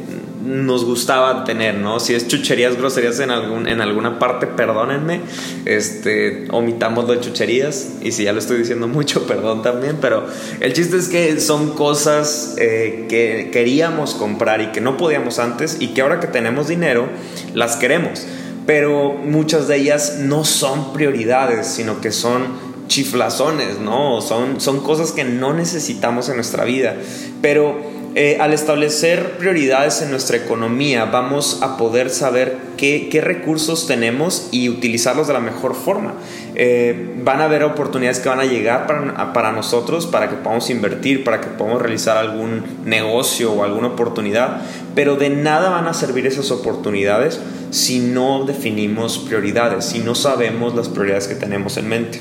nos 0.44 0.84
gustaba 0.84 1.44
tener, 1.44 1.76
¿no? 1.76 2.00
Si 2.00 2.14
es 2.14 2.26
chucherías, 2.26 2.76
groserías 2.76 3.20
en, 3.20 3.30
algún, 3.30 3.68
en 3.68 3.80
alguna 3.80 4.18
parte, 4.18 4.46
perdónenme, 4.46 5.20
este, 5.64 6.46
omitamos 6.50 7.06
lo 7.06 7.14
de 7.14 7.20
chucherías, 7.20 7.92
y 8.02 8.12
si 8.12 8.24
ya 8.24 8.32
lo 8.32 8.40
estoy 8.40 8.58
diciendo 8.58 8.88
mucho, 8.88 9.26
perdón 9.26 9.62
también, 9.62 9.98
pero 10.00 10.26
el 10.60 10.72
chiste 10.72 10.96
es 10.96 11.08
que 11.08 11.40
son 11.40 11.70
cosas 11.70 12.56
eh, 12.58 13.06
que 13.08 13.50
queríamos 13.52 14.14
comprar 14.14 14.60
y 14.60 14.66
que 14.68 14.80
no 14.80 14.96
podíamos 14.96 15.38
antes, 15.38 15.76
y 15.80 15.88
que 15.88 16.02
ahora 16.02 16.20
que 16.20 16.26
tenemos 16.26 16.68
dinero, 16.68 17.08
las 17.54 17.76
queremos, 17.76 18.26
pero 18.66 19.12
muchas 19.12 19.68
de 19.68 19.76
ellas 19.76 20.18
no 20.20 20.44
son 20.44 20.92
prioridades, 20.92 21.66
sino 21.66 22.00
que 22.00 22.12
son 22.12 22.72
chiflazones, 22.88 23.78
¿no? 23.78 24.20
Son, 24.20 24.60
son 24.60 24.80
cosas 24.80 25.12
que 25.12 25.24
no 25.24 25.54
necesitamos 25.54 26.28
en 26.28 26.36
nuestra 26.36 26.64
vida, 26.64 26.96
pero 27.40 28.01
eh, 28.14 28.36
al 28.40 28.52
establecer 28.52 29.38
prioridades 29.38 30.02
en 30.02 30.10
nuestra 30.10 30.36
economía, 30.36 31.06
vamos 31.06 31.60
a 31.62 31.78
poder 31.78 32.10
saber 32.10 32.58
qué, 32.76 33.08
recursos 33.24 33.86
tenemos 33.86 34.48
y 34.50 34.68
utilizarlos 34.68 35.28
de 35.28 35.32
la 35.32 35.40
mejor 35.40 35.74
forma. 35.74 36.12
Eh, 36.54 37.14
van 37.24 37.40
a 37.40 37.44
haber 37.44 37.62
oportunidades 37.64 38.20
que 38.20 38.28
van 38.28 38.40
a 38.40 38.44
llegar 38.44 38.86
para, 38.86 39.52
nosotros, 39.52 40.06
para 40.06 40.28
que 40.28 40.36
podamos 40.36 40.68
invertir, 40.68 41.24
para 41.24 41.40
que 41.40 41.46
podamos 41.46 41.80
realizar 41.80 42.18
algún 42.18 42.62
negocio 42.84 43.50
o 43.50 43.64
alguna 43.64 43.88
oportunidad, 43.88 44.60
pero 44.94 45.16
de 45.16 45.30
nada 45.30 45.70
van 45.70 45.86
a 45.86 45.94
servir 45.94 46.26
esas 46.26 46.50
oportunidades 46.50 47.40
si 47.70 48.00
no 48.00 48.44
definimos 48.44 49.20
prioridades, 49.20 49.86
si 49.86 50.00
no 50.00 50.14
sabemos 50.14 50.74
las 50.74 50.90
prioridades 50.90 51.28
que 51.28 51.34
tenemos 51.34 51.78
en 51.78 51.88
mente. 51.88 52.20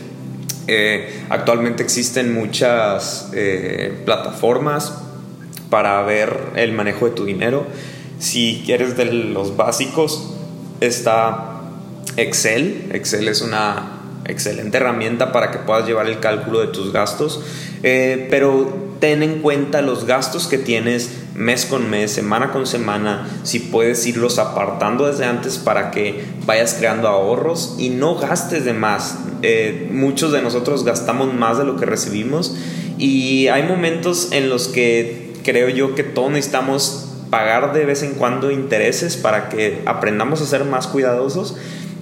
Eh, 0.67 1.25
actualmente 1.29 1.83
existen 1.83 2.33
muchas 2.33 3.29
plataformas 4.05 5.00
para 5.71 6.03
ver 6.03 6.51
el 6.55 6.73
manejo 6.73 7.05
de 7.05 7.11
tu 7.11 7.25
dinero. 7.25 7.65
Si 8.19 8.61
quieres 8.63 8.95
de 8.95 9.05
los 9.05 9.57
básicos, 9.57 10.35
está 10.81 11.61
Excel. 12.17 12.91
Excel 12.93 13.27
es 13.27 13.41
una 13.41 14.01
excelente 14.25 14.77
herramienta 14.77 15.31
para 15.31 15.49
que 15.49 15.57
puedas 15.59 15.87
llevar 15.87 16.07
el 16.07 16.19
cálculo 16.19 16.59
de 16.59 16.67
tus 16.67 16.91
gastos, 16.93 17.41
eh, 17.81 18.27
pero 18.29 18.91
ten 18.99 19.23
en 19.23 19.41
cuenta 19.41 19.81
los 19.81 20.05
gastos 20.05 20.45
que 20.45 20.59
tienes 20.59 21.09
mes 21.33 21.65
con 21.65 21.89
mes, 21.89 22.11
semana 22.11 22.51
con 22.51 22.67
semana, 22.67 23.27
si 23.43 23.59
puedes 23.59 24.05
irlos 24.05 24.37
apartando 24.37 25.07
desde 25.07 25.25
antes 25.25 25.57
para 25.57 25.89
que 25.89 26.23
vayas 26.45 26.75
creando 26.75 27.07
ahorros 27.07 27.75
y 27.79 27.89
no 27.89 28.15
gastes 28.15 28.65
de 28.65 28.73
más. 28.73 29.17
Eh, 29.41 29.89
muchos 29.91 30.31
de 30.31 30.41
nosotros 30.41 30.83
gastamos 30.83 31.33
más 31.33 31.57
de 31.57 31.63
lo 31.63 31.77
que 31.77 31.87
recibimos 31.87 32.55
y 32.99 33.47
hay 33.47 33.63
momentos 33.63 34.31
en 34.31 34.49
los 34.49 34.67
que 34.67 35.30
creo 35.43 35.69
yo 35.69 35.95
que 35.95 36.03
todos 36.03 36.31
necesitamos 36.31 37.07
pagar 37.29 37.73
de 37.73 37.85
vez 37.85 38.03
en 38.03 38.13
cuando 38.13 38.51
intereses 38.51 39.17
para 39.17 39.49
que 39.49 39.81
aprendamos 39.85 40.41
a 40.41 40.45
ser 40.45 40.65
más 40.65 40.87
cuidadosos 40.87 41.55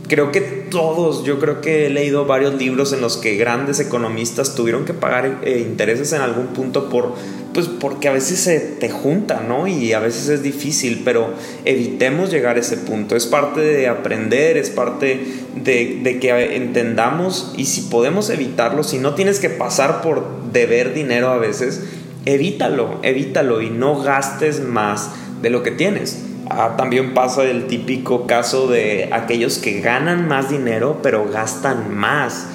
creo 0.09 0.31
que 0.31 0.41
todos, 0.41 1.23
yo 1.23 1.39
creo 1.39 1.61
que 1.61 1.85
he 1.85 1.89
leído 1.89 2.25
varios 2.25 2.55
libros 2.55 2.91
en 2.91 2.99
los 2.99 3.15
que 3.15 3.37
grandes 3.37 3.79
economistas 3.79 4.55
tuvieron 4.55 4.83
que 4.83 4.93
pagar 4.93 5.39
eh, 5.43 5.59
intereses 5.65 6.11
en 6.11 6.21
algún 6.21 6.47
punto 6.47 6.89
por, 6.89 7.13
pues 7.53 7.67
porque 7.67 8.09
a 8.09 8.11
veces 8.11 8.39
se 8.39 8.59
te 8.59 8.89
junta, 8.89 9.41
¿no? 9.47 9.67
Y 9.67 9.93
a 9.93 9.99
veces 9.99 10.27
es 10.29 10.43
difícil, 10.43 11.03
pero 11.05 11.33
evitemos 11.63 12.31
llegar 12.31 12.57
a 12.57 12.59
ese 12.59 12.77
punto. 12.77 13.15
Es 13.15 13.27
parte 13.27 13.61
de 13.61 13.87
aprender, 13.87 14.57
es 14.57 14.69
parte 14.69 15.21
de, 15.55 15.99
de 16.03 16.19
que 16.19 16.55
entendamos 16.55 17.53
y 17.55 17.65
si 17.65 17.81
podemos 17.81 18.29
evitarlo, 18.29 18.83
si 18.83 18.97
no 18.97 19.13
tienes 19.13 19.39
que 19.39 19.49
pasar 19.49 20.01
por 20.01 20.51
deber 20.51 20.93
dinero 20.93 21.29
a 21.29 21.37
veces, 21.37 21.83
evítalo, 22.25 22.99
evítalo 23.03 23.61
y 23.61 23.69
no 23.69 24.01
gastes 24.01 24.61
más 24.61 25.11
de 25.41 25.49
lo 25.49 25.63
que 25.63 25.71
tienes. 25.71 26.25
Ah, 26.49 26.75
también 26.77 27.13
pasa 27.13 27.43
el 27.43 27.67
típico 27.67 28.25
caso 28.25 28.67
de 28.67 29.09
aquellos 29.11 29.59
que 29.59 29.81
ganan 29.81 30.27
más 30.27 30.49
dinero 30.49 30.99
pero 31.03 31.29
gastan 31.29 31.95
más. 31.95 32.47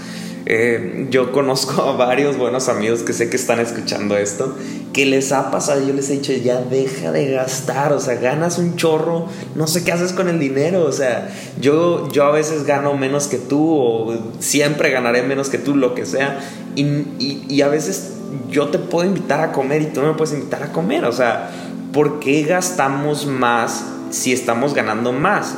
Eh, 0.47 1.07
yo 1.11 1.33
conozco 1.33 1.83
a 1.83 1.97
varios 1.97 2.37
buenos 2.37 2.69
amigos 2.69 3.03
que 3.03 3.13
sé 3.13 3.31
que 3.31 3.37
están 3.37 3.61
escuchando 3.61 4.17
esto, 4.17 4.57
que 4.93 5.07
les 5.07 5.33
ha 5.33 5.51
pasado, 5.51 5.87
yo 5.87 5.95
les 5.95 6.11
he 6.11 6.15
dicho, 6.15 6.33
ya 6.33 6.61
deja 6.61 7.13
de 7.13 7.31
gastar, 7.31 7.93
o 7.93 8.01
sea, 8.01 8.17
ganas 8.17 8.59
un 8.59 8.77
chorro, 8.77 9.27
no 9.55 9.67
sé 9.67 9.85
qué 9.85 9.93
haces 9.93 10.13
con 10.13 10.29
el 10.29 10.39
dinero, 10.39 10.85
o 10.85 10.93
sea, 10.93 11.29
yo, 11.61 12.11
yo 12.13 12.25
a 12.25 12.31
veces 12.31 12.65
gano 12.65 12.95
menos 12.95 13.27
que 13.27 13.39
tú 13.39 13.79
o 13.79 14.15
siempre 14.41 14.91
ganaré 14.91 15.23
menos 15.23 15.49
que 15.49 15.59
tú, 15.59 15.77
lo 15.77 15.95
que 15.95 16.05
sea, 16.05 16.41
y, 16.77 16.83
y, 16.83 17.47
y 17.49 17.63
a 17.63 17.69
veces 17.69 18.13
yo 18.51 18.69
te 18.69 18.79
puedo 18.79 19.07
invitar 19.07 19.41
a 19.41 19.53
comer 19.53 19.83
y 19.83 19.87
tú 19.87 20.01
no 20.01 20.09
me 20.09 20.15
puedes 20.15 20.35
invitar 20.35 20.63
a 20.63 20.73
comer, 20.73 21.05
o 21.05 21.13
sea, 21.13 21.51
¿por 21.93 22.21
qué 22.21 22.43
gastamos 22.43 23.27
más 23.27 23.85
si 24.11 24.33
estamos 24.33 24.75
ganando 24.75 25.13
más? 25.13 25.57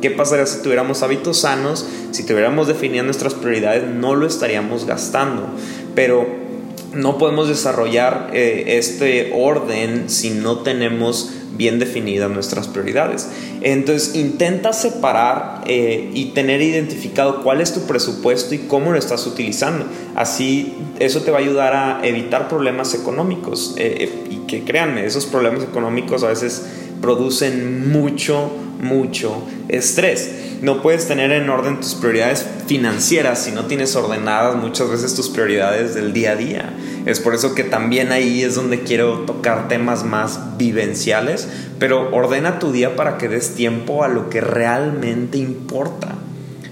¿Qué 0.00 0.10
pasaría 0.10 0.46
si 0.46 0.62
tuviéramos 0.62 1.02
hábitos 1.02 1.40
sanos? 1.40 1.84
Si 2.12 2.24
tuviéramos 2.24 2.68
definido 2.68 3.04
nuestras 3.04 3.34
prioridades, 3.34 3.84
no 3.84 4.14
lo 4.14 4.26
estaríamos 4.26 4.86
gastando. 4.86 5.48
Pero 5.94 6.47
no 6.94 7.18
podemos 7.18 7.48
desarrollar 7.48 8.30
eh, 8.32 8.78
este 8.78 9.32
orden 9.34 10.08
si 10.08 10.30
no 10.30 10.58
tenemos 10.58 11.32
bien 11.58 11.78
definidas 11.78 12.30
nuestras 12.30 12.68
prioridades. 12.68 13.28
Entonces 13.60 14.14
intenta 14.14 14.72
separar 14.72 15.62
eh, 15.66 16.10
y 16.14 16.26
tener 16.26 16.62
identificado 16.62 17.42
cuál 17.42 17.60
es 17.60 17.74
tu 17.74 17.80
presupuesto 17.86 18.54
y 18.54 18.58
cómo 18.58 18.92
lo 18.92 18.98
estás 18.98 19.26
utilizando. 19.26 19.84
Así 20.14 20.74
eso 21.00 21.22
te 21.22 21.30
va 21.30 21.38
a 21.38 21.40
ayudar 21.40 21.74
a 21.74 22.06
evitar 22.06 22.48
problemas 22.48 22.94
económicos. 22.94 23.74
Eh, 23.76 24.10
y 24.30 24.36
que 24.46 24.64
créanme, 24.64 25.04
esos 25.04 25.26
problemas 25.26 25.64
económicos 25.64 26.22
a 26.22 26.28
veces 26.28 26.64
producen 27.00 27.90
mucho, 27.90 28.50
mucho 28.80 29.42
estrés. 29.68 30.30
No 30.60 30.82
puedes 30.82 31.06
tener 31.06 31.30
en 31.30 31.48
orden 31.50 31.80
tus 31.80 31.94
prioridades 31.94 32.44
financieras 32.66 33.44
si 33.44 33.52
no 33.52 33.66
tienes 33.66 33.94
ordenadas 33.94 34.56
muchas 34.56 34.90
veces 34.90 35.14
tus 35.14 35.28
prioridades 35.28 35.94
del 35.94 36.12
día 36.12 36.32
a 36.32 36.36
día. 36.36 36.72
Es 37.06 37.20
por 37.20 37.34
eso 37.34 37.54
que 37.54 37.62
también 37.62 38.10
ahí 38.10 38.42
es 38.42 38.56
donde 38.56 38.82
quiero 38.82 39.20
tocar 39.20 39.68
temas 39.68 40.04
más 40.04 40.58
vivenciales, 40.58 41.48
pero 41.78 42.10
ordena 42.12 42.58
tu 42.58 42.72
día 42.72 42.96
para 42.96 43.18
que 43.18 43.28
des 43.28 43.54
tiempo 43.54 44.02
a 44.02 44.08
lo 44.08 44.30
que 44.30 44.40
realmente 44.40 45.38
importa. 45.38 46.16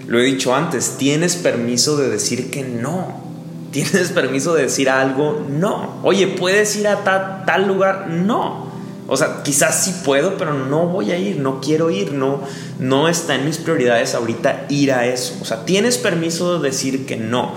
Lo 0.08 0.18
he 0.18 0.24
dicho 0.24 0.54
antes, 0.54 0.96
tienes 0.98 1.36
permiso 1.36 1.96
de 1.96 2.08
decir 2.08 2.50
que 2.50 2.64
no. 2.64 3.24
Tienes 3.70 4.10
permiso 4.10 4.54
de 4.54 4.62
decir 4.62 4.88
algo, 4.88 5.44
no. 5.48 6.00
Oye, 6.02 6.26
¿puedes 6.28 6.74
ir 6.76 6.88
a 6.88 7.44
tal 7.44 7.68
lugar? 7.68 8.08
No. 8.08 8.65
O 9.08 9.16
sea, 9.16 9.42
quizás 9.44 9.84
sí 9.84 9.94
puedo, 10.04 10.36
pero 10.36 10.52
no 10.52 10.86
voy 10.86 11.12
a 11.12 11.18
ir, 11.18 11.38
no 11.38 11.60
quiero 11.60 11.90
ir, 11.90 12.12
no, 12.12 12.40
no 12.78 13.08
está 13.08 13.36
en 13.36 13.44
mis 13.44 13.58
prioridades 13.58 14.14
ahorita 14.14 14.66
ir 14.68 14.92
a 14.92 15.06
eso. 15.06 15.34
O 15.40 15.44
sea, 15.44 15.64
tienes 15.64 15.98
permiso 15.98 16.58
de 16.58 16.68
decir 16.68 17.06
que 17.06 17.16
no. 17.16 17.52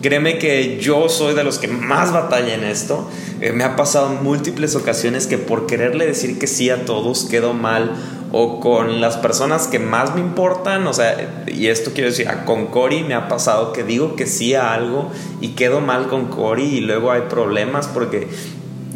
Créeme 0.00 0.38
que 0.38 0.80
yo 0.80 1.08
soy 1.08 1.34
de 1.34 1.44
los 1.44 1.58
que 1.58 1.68
más 1.68 2.12
batalla 2.12 2.54
en 2.54 2.64
esto. 2.64 3.08
Eh, 3.40 3.52
me 3.52 3.64
ha 3.64 3.76
pasado 3.76 4.08
múltiples 4.10 4.74
ocasiones 4.74 5.26
que 5.26 5.38
por 5.38 5.66
quererle 5.66 6.06
decir 6.06 6.38
que 6.38 6.46
sí 6.46 6.70
a 6.70 6.84
todos 6.84 7.24
quedo 7.24 7.52
mal 7.52 7.92
o 8.32 8.60
con 8.60 9.00
las 9.00 9.16
personas 9.18 9.68
que 9.68 9.78
más 9.78 10.14
me 10.14 10.20
importan, 10.22 10.86
o 10.86 10.94
sea, 10.94 11.44
y 11.46 11.66
esto 11.66 11.90
quiero 11.92 12.08
decir, 12.08 12.26
con 12.46 12.66
Cory 12.68 13.04
me 13.04 13.12
ha 13.12 13.28
pasado 13.28 13.74
que 13.74 13.84
digo 13.84 14.16
que 14.16 14.26
sí 14.26 14.54
a 14.54 14.72
algo 14.72 15.10
y 15.42 15.48
quedo 15.48 15.82
mal 15.82 16.08
con 16.08 16.28
Cory 16.28 16.64
y 16.64 16.80
luego 16.80 17.12
hay 17.12 17.22
problemas 17.28 17.88
porque 17.88 18.28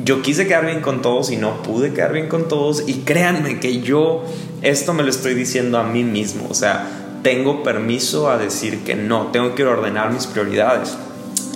yo 0.05 0.23
quise 0.23 0.47
quedar 0.47 0.67
bien 0.67 0.81
con 0.81 1.03
todos 1.03 1.31
y 1.31 1.37
no 1.37 1.63
pude 1.63 1.93
quedar 1.93 2.13
bien 2.13 2.29
con 2.29 2.49
todos. 2.49 2.85
Y 2.87 3.01
créanme 3.01 3.61
que 3.61 3.81
yo 3.81 4.25
esto 4.63 4.95
me 4.95 5.03
lo 5.03 5.11
estoy 5.11 5.35
diciendo 5.35 5.79
a 5.79 5.85
mí 5.85 6.05
mismo. 6.05 6.47
O 6.51 6.55
sea, 6.55 7.19
tengo 7.23 7.63
permiso 7.63 8.31
a 8.31 8.39
decir 8.39 8.81
que 8.85 8.95
no, 8.95 9.29
tengo 9.29 9.55
que 9.55 9.65
ordenar 9.65 10.13
mis 10.13 10.27
prioridades. 10.27 10.97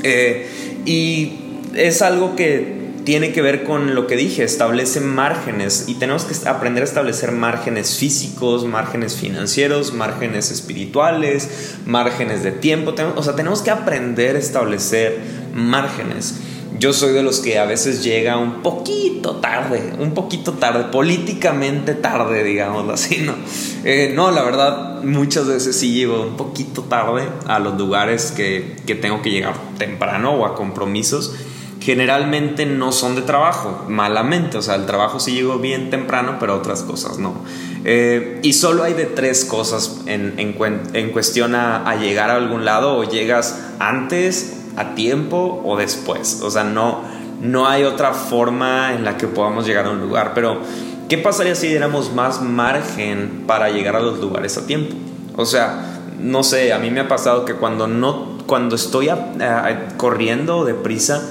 Eh, 0.03 0.49
y 0.87 1.39
es 1.75 2.03
algo 2.03 2.37
que 2.37 2.81
tiene 3.05 3.33
que 3.33 3.43
ver 3.43 3.65
con 3.65 3.95
lo 3.95 4.07
que 4.07 4.15
dije, 4.15 4.45
establece 4.45 5.01
márgenes 5.01 5.87
y 5.89 5.95
tenemos 5.95 6.25
que 6.25 6.49
aprender 6.49 6.83
a 6.83 6.87
establecer 6.87 7.33
márgenes 7.33 7.97
físicos, 7.97 8.65
márgenes 8.67 9.17
financieros, 9.17 9.95
márgenes 9.95 10.51
espirituales, 10.51 11.77
márgenes 11.87 12.43
de 12.43 12.53
tiempo. 12.53 12.95
O 13.17 13.23
sea, 13.23 13.35
tenemos 13.35 13.63
que 13.63 13.71
aprender 13.71 14.37
a 14.37 14.39
establecer 14.39 15.19
márgenes 15.55 16.37
yo 16.81 16.95
soy 16.95 17.13
de 17.13 17.23
los 17.23 17.41
que 17.41 17.59
a 17.59 17.67
veces 17.67 18.03
llega 18.03 18.39
un 18.39 18.63
poquito 18.63 19.37
tarde, 19.37 19.93
un 19.99 20.15
poquito 20.15 20.55
tarde, 20.55 20.85
políticamente 20.85 21.95
tarde, 21.95 22.43
digámoslo 22.43 22.95
así, 22.95 23.19
¿no? 23.19 23.35
Eh, 23.85 24.13
no, 24.17 24.31
la 24.31 24.43
verdad, 24.43 25.03
muchas 25.03 25.47
veces 25.47 25.77
sí 25.77 25.93
llego 25.93 26.23
un 26.23 26.39
poquito 26.39 26.85
tarde 26.85 27.29
a 27.47 27.59
los 27.59 27.77
lugares 27.77 28.33
que, 28.35 28.77
que 28.87 28.95
tengo 28.95 29.21
que 29.21 29.31
llegar 29.31 29.57
temprano 29.77 30.33
o 30.33 30.47
a 30.47 30.55
compromisos. 30.55 31.37
Generalmente 31.81 32.65
no 32.65 32.93
son 32.93 33.15
de 33.15 33.23
trabajo, 33.23 33.85
malamente, 33.89 34.57
o 34.57 34.63
sea, 34.63 34.75
el 34.75 34.87
trabajo 34.87 35.21
sí 35.21 35.33
llego 35.33 35.59
bien 35.59 35.91
temprano, 35.91 36.39
pero 36.41 36.57
otras 36.57 36.83
cosas 36.83 37.19
no. 37.19 37.35
Eh, 37.85 38.41
y 38.43 38.55
solo 38.55 38.85
hay 38.85 38.95
de 38.95 39.05
tres 39.05 39.45
cosas 39.45 40.01
en, 40.07 40.35
en, 40.39 41.11
cuestión 41.11 41.55
a, 41.55 41.89
a 41.89 41.97
llegar 41.97 42.31
a 42.31 42.37
algún 42.37 42.65
lado, 42.65 42.97
o 42.97 43.05
llegas 43.05 43.59
antes 43.79 44.60
a 44.81 44.95
tiempo 44.95 45.63
o 45.65 45.77
después. 45.77 46.41
O 46.43 46.51
sea, 46.51 46.65
no, 46.65 47.03
no 47.41 47.69
hay 47.69 47.85
otra 47.85 48.13
forma 48.13 48.95
en 48.95 49.05
la 49.05 49.17
que 49.17 49.27
podamos 49.27 49.67
llegar 49.67 49.87
a 49.87 49.91
un 49.91 50.01
lugar. 50.01 50.33
Pero, 50.35 50.59
¿qué 51.09 51.19
pasaría 51.19 51.55
si 51.55 51.69
diéramos 51.69 52.13
más 52.13 52.43
margen 52.43 53.45
para 53.47 53.71
llegar 53.71 53.97
a 53.97 54.01
los 54.01 54.19
lugares 54.19 54.57
a 54.59 54.67
tiempo? 54.67 54.95
O 55.37 55.47
sea, 55.47 56.01
no 56.19 56.43
sé, 56.43 56.73
a 56.73 56.79
mí 56.79 56.91
me 56.91 57.01
ha 57.01 57.09
pasado 57.09 57.45
que 57.45 57.55
cuando 57.55 57.87
no, 57.87 58.39
cuando 58.47 58.77
estoy 58.77 59.11
corriendo 59.97 60.65
deprisa, 60.65 61.23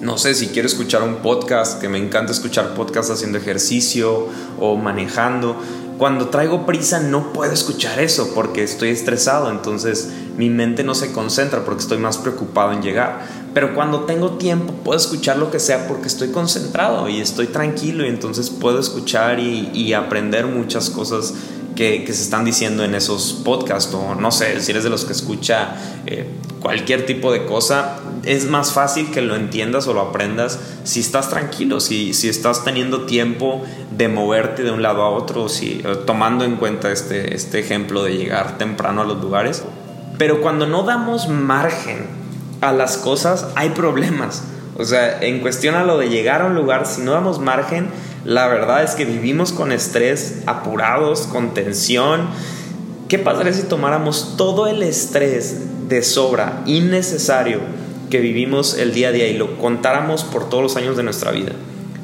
no 0.00 0.18
sé 0.18 0.34
si 0.34 0.48
quiero 0.48 0.66
escuchar 0.66 1.02
un 1.02 1.16
podcast, 1.16 1.80
que 1.80 1.88
me 1.88 1.98
encanta 1.98 2.32
escuchar 2.32 2.74
podcasts 2.74 3.12
haciendo 3.12 3.38
ejercicio 3.38 4.28
o 4.58 4.76
manejando. 4.76 5.56
Cuando 5.98 6.28
traigo 6.28 6.66
prisa 6.66 6.98
no 6.98 7.32
puedo 7.32 7.52
escuchar 7.52 8.00
eso 8.00 8.32
porque 8.34 8.64
estoy 8.64 8.88
estresado, 8.88 9.50
entonces 9.50 10.10
mi 10.36 10.50
mente 10.50 10.84
no 10.84 10.94
se 10.94 11.12
concentra 11.12 11.64
porque 11.64 11.82
estoy 11.82 11.98
más 11.98 12.18
preocupado 12.18 12.72
en 12.72 12.82
llegar. 12.82 13.20
Pero 13.54 13.74
cuando 13.74 14.00
tengo 14.00 14.32
tiempo 14.32 14.72
puedo 14.72 14.98
escuchar 14.98 15.36
lo 15.36 15.50
que 15.50 15.60
sea 15.60 15.86
porque 15.86 16.08
estoy 16.08 16.30
concentrado 16.30 17.08
y 17.08 17.20
estoy 17.20 17.48
tranquilo 17.48 18.04
y 18.04 18.08
entonces 18.08 18.50
puedo 18.50 18.78
escuchar 18.78 19.40
y, 19.40 19.92
aprender 19.92 20.46
muchas 20.46 20.88
cosas 20.88 21.34
que, 21.76 22.04
se 22.06 22.12
están 22.12 22.46
diciendo 22.46 22.82
en 22.82 22.94
esos 22.94 23.34
podcasts 23.44 23.92
o 23.92 24.14
no 24.14 24.32
sé, 24.32 24.58
si 24.60 24.70
eres 24.70 24.84
de 24.84 24.90
los 24.90 25.04
que 25.04 25.12
escucha 25.12 25.74
eh, 26.06 26.26
cualquier 26.60 27.04
tipo 27.04 27.30
de 27.30 27.44
cosa, 27.44 27.98
es 28.24 28.46
más 28.46 28.72
fácil 28.72 29.10
que 29.10 29.20
lo 29.20 29.36
entiendas 29.36 29.86
o 29.86 29.92
lo 29.92 30.00
aprendas 30.00 30.58
si 30.84 31.00
estás 31.00 31.28
tranquilo, 31.28 31.80
si, 31.80 32.14
si 32.14 32.30
estás 32.30 32.64
teniendo 32.64 33.04
tiempo 33.04 33.62
de 33.94 34.08
moverte 34.08 34.62
de 34.62 34.70
un 34.70 34.80
lado 34.80 35.02
a 35.02 35.10
otro, 35.10 35.50
si, 35.50 35.82
eh, 35.84 35.96
tomando 36.06 36.44
en 36.46 36.56
cuenta 36.56 36.90
este, 36.90 37.34
este 37.34 37.58
ejemplo 37.58 38.02
de 38.02 38.16
llegar 38.16 38.56
temprano 38.56 39.02
a 39.02 39.04
los 39.04 39.20
lugares. 39.20 39.62
Pero 40.22 40.40
cuando 40.40 40.68
no 40.68 40.84
damos 40.84 41.26
margen 41.28 42.06
a 42.60 42.72
las 42.72 42.96
cosas, 42.96 43.48
hay 43.56 43.70
problemas. 43.70 44.44
O 44.78 44.84
sea, 44.84 45.20
en 45.20 45.40
cuestión 45.40 45.74
a 45.74 45.82
lo 45.82 45.98
de 45.98 46.10
llegar 46.10 46.42
a 46.42 46.44
un 46.44 46.54
lugar, 46.54 46.86
si 46.86 47.02
no 47.02 47.10
damos 47.10 47.40
margen, 47.40 47.88
la 48.24 48.46
verdad 48.46 48.84
es 48.84 48.92
que 48.92 49.04
vivimos 49.04 49.50
con 49.50 49.72
estrés, 49.72 50.42
apurados, 50.46 51.22
con 51.22 51.54
tensión. 51.54 52.28
¿Qué 53.08 53.18
pasaría 53.18 53.52
si 53.52 53.64
tomáramos 53.64 54.36
todo 54.36 54.68
el 54.68 54.84
estrés 54.84 55.88
de 55.88 56.04
sobra, 56.04 56.62
innecesario, 56.66 57.58
que 58.08 58.20
vivimos 58.20 58.78
el 58.78 58.94
día 58.94 59.08
a 59.08 59.10
día 59.10 59.26
y 59.26 59.36
lo 59.36 59.58
contáramos 59.58 60.22
por 60.22 60.48
todos 60.48 60.62
los 60.62 60.76
años 60.76 60.96
de 60.96 61.02
nuestra 61.02 61.32
vida? 61.32 61.50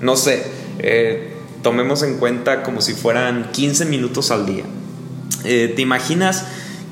No 0.00 0.16
sé, 0.16 0.44
eh, 0.80 1.34
tomemos 1.62 2.02
en 2.02 2.18
cuenta 2.18 2.64
como 2.64 2.80
si 2.80 2.94
fueran 2.94 3.52
15 3.52 3.84
minutos 3.84 4.32
al 4.32 4.44
día. 4.44 4.64
Eh, 5.44 5.72
¿Te 5.76 5.82
imaginas 5.82 6.46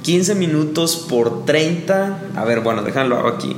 15 0.07 0.37
minutos 0.37 0.95
por 1.09 1.45
30? 1.47 2.31
A 2.37 2.45
ver, 2.45 2.61
bueno, 2.61 2.85
déjalo 2.85 3.27
aquí. 3.27 3.57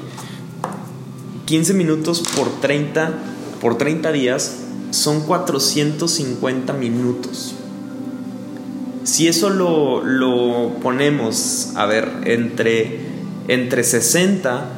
15 1.44 1.74
minutos 1.74 2.22
por 2.34 2.48
30, 2.62 3.12
por 3.60 3.76
30 3.76 4.10
días 4.12 4.56
son 4.90 5.26
450 5.26 6.72
minutos. 6.72 7.54
Si 9.04 9.28
eso 9.28 9.50
lo, 9.50 10.72
ponemos, 10.80 11.72
a 11.74 11.84
ver, 11.84 12.08
entre, 12.24 13.00
entre 13.48 13.84
60, 13.84 14.70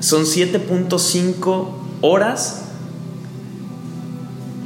son 0.00 0.24
7.5 0.24 1.68
horas. 2.02 2.64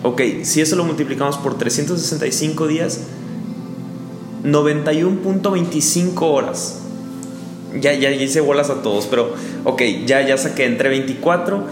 Ok, 0.03 0.23
si 0.43 0.61
eso 0.61 0.75
lo 0.75 0.83
multiplicamos 0.83 1.37
por 1.37 1.57
365 1.57 2.67
días, 2.67 3.03
91.25 4.45 6.23
horas. 6.23 6.79
Ya, 7.81 7.95
ya, 7.95 8.11
hice 8.11 8.41
bolas 8.41 8.69
a 8.71 8.83
todos, 8.83 9.07
pero 9.07 9.33
ok, 9.65 9.83
ya, 10.07 10.27
ya 10.27 10.37
saqué 10.37 10.67
entre 10.67 10.91
24 10.91 11.67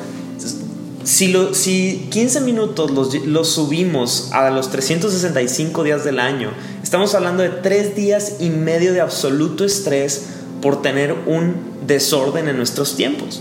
si, 1.05 1.29
lo, 1.29 1.55
si 1.55 2.09
15 2.11 2.41
minutos 2.43 2.91
los, 2.91 3.15
los, 3.27 3.49
subimos 3.49 4.31
a 4.33 4.51
los 4.51 4.71
365 4.71 5.83
días 5.83 6.05
del 6.05 6.19
año, 6.19 6.53
estamos 6.83 7.15
hablando 7.15 7.43
de 7.43 7.49
3 7.49 7.97
días 7.97 8.37
y 8.41 8.51
medio 8.51 8.93
de 8.93 9.01
absoluto 9.01 9.65
estrés 9.65 10.27
por 10.61 10.83
tener 10.83 11.15
un 11.27 11.57
desorden 11.87 12.49
en 12.49 12.57
nuestros 12.57 12.97
tiempos. 12.97 13.41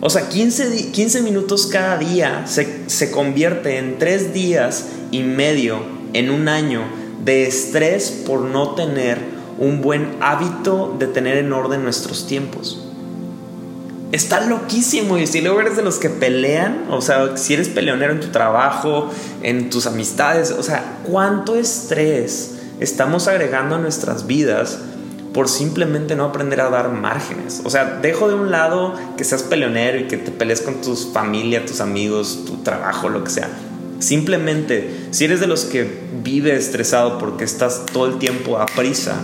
O 0.00 0.10
sea, 0.10 0.28
15, 0.28 0.92
15 0.92 1.22
minutos 1.22 1.66
cada 1.66 1.98
día 1.98 2.46
se, 2.46 2.88
se 2.88 3.10
convierte 3.10 3.78
en 3.78 3.98
3 3.98 4.32
días 4.32 4.86
y 5.10 5.22
medio 5.22 5.80
en 6.12 6.30
un 6.30 6.48
año 6.48 6.82
de 7.26 7.46
estrés 7.46 8.10
por 8.26 8.40
no 8.40 8.74
tener 8.74 9.18
un 9.58 9.82
buen 9.82 10.16
hábito 10.20 10.96
de 10.98 11.06
tener 11.06 11.36
en 11.36 11.52
orden 11.52 11.82
nuestros 11.82 12.26
tiempos 12.26 12.86
está 14.12 14.40
loquísimo. 14.40 15.18
Y 15.18 15.26
si 15.26 15.40
luego 15.40 15.60
eres 15.60 15.76
de 15.76 15.82
los 15.82 15.98
que 15.98 16.10
pelean, 16.10 16.86
o 16.90 17.00
sea, 17.00 17.36
si 17.36 17.54
eres 17.54 17.68
peleonero 17.68 18.12
en 18.12 18.20
tu 18.20 18.28
trabajo, 18.28 19.10
en 19.42 19.70
tus 19.70 19.86
amistades, 19.86 20.50
o 20.50 20.62
sea, 20.62 20.98
¿cuánto 21.04 21.56
estrés 21.56 22.54
estamos 22.80 23.28
agregando 23.28 23.76
a 23.76 23.78
nuestras 23.78 24.26
vidas 24.26 24.78
por 25.32 25.48
simplemente 25.48 26.16
no 26.16 26.24
aprender 26.24 26.60
a 26.60 26.70
dar 26.70 26.90
márgenes? 26.90 27.62
O 27.64 27.70
sea, 27.70 27.98
dejo 28.00 28.28
de 28.28 28.34
un 28.34 28.50
lado 28.50 28.94
que 29.16 29.24
seas 29.24 29.42
peleonero 29.42 29.98
y 29.98 30.04
que 30.06 30.16
te 30.16 30.30
pelees 30.30 30.62
con 30.62 30.80
tu 30.80 30.96
familia, 30.96 31.64
tus 31.64 31.80
amigos, 31.80 32.44
tu 32.46 32.56
trabajo, 32.58 33.08
lo 33.08 33.24
que 33.24 33.30
sea. 33.30 33.48
Simplemente, 33.98 35.08
si 35.10 35.24
eres 35.24 35.40
de 35.40 35.46
los 35.46 35.64
que 35.64 35.88
vive 36.22 36.54
estresado 36.56 37.18
porque 37.18 37.44
estás 37.44 37.86
todo 37.92 38.06
el 38.06 38.18
tiempo 38.18 38.58
a 38.58 38.66
prisa, 38.66 39.16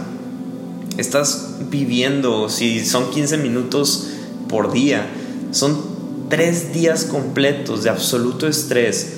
estás 0.97 1.57
viviendo, 1.71 2.49
si 2.49 2.85
son 2.85 3.11
15 3.11 3.39
minutos 3.39 4.09
por 4.49 4.73
día. 4.73 5.07
Son 5.51 5.93
tres 6.29 6.73
días 6.73 7.05
completos 7.05 7.83
de 7.83 7.91
absoluto 7.91 8.47
estrés 8.47 9.15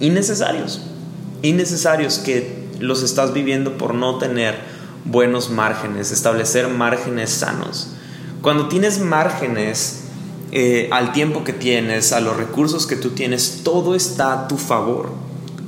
innecesarios. 0.00 0.82
Innecesarios 1.42 2.18
que 2.18 2.68
los 2.80 3.02
estás 3.02 3.32
viviendo 3.32 3.78
por 3.78 3.94
no 3.94 4.18
tener 4.18 4.56
buenos 5.04 5.50
márgenes, 5.50 6.10
establecer 6.10 6.68
márgenes 6.68 7.30
sanos. 7.30 7.92
Cuando 8.40 8.68
tienes 8.68 8.98
márgenes 8.98 10.01
eh, 10.52 10.88
al 10.90 11.12
tiempo 11.12 11.44
que 11.44 11.54
tienes, 11.54 12.12
a 12.12 12.20
los 12.20 12.36
recursos 12.36 12.86
que 12.86 12.96
tú 12.96 13.10
tienes, 13.10 13.62
todo 13.64 13.94
está 13.94 14.34
a 14.34 14.48
tu 14.48 14.58
favor. 14.58 15.08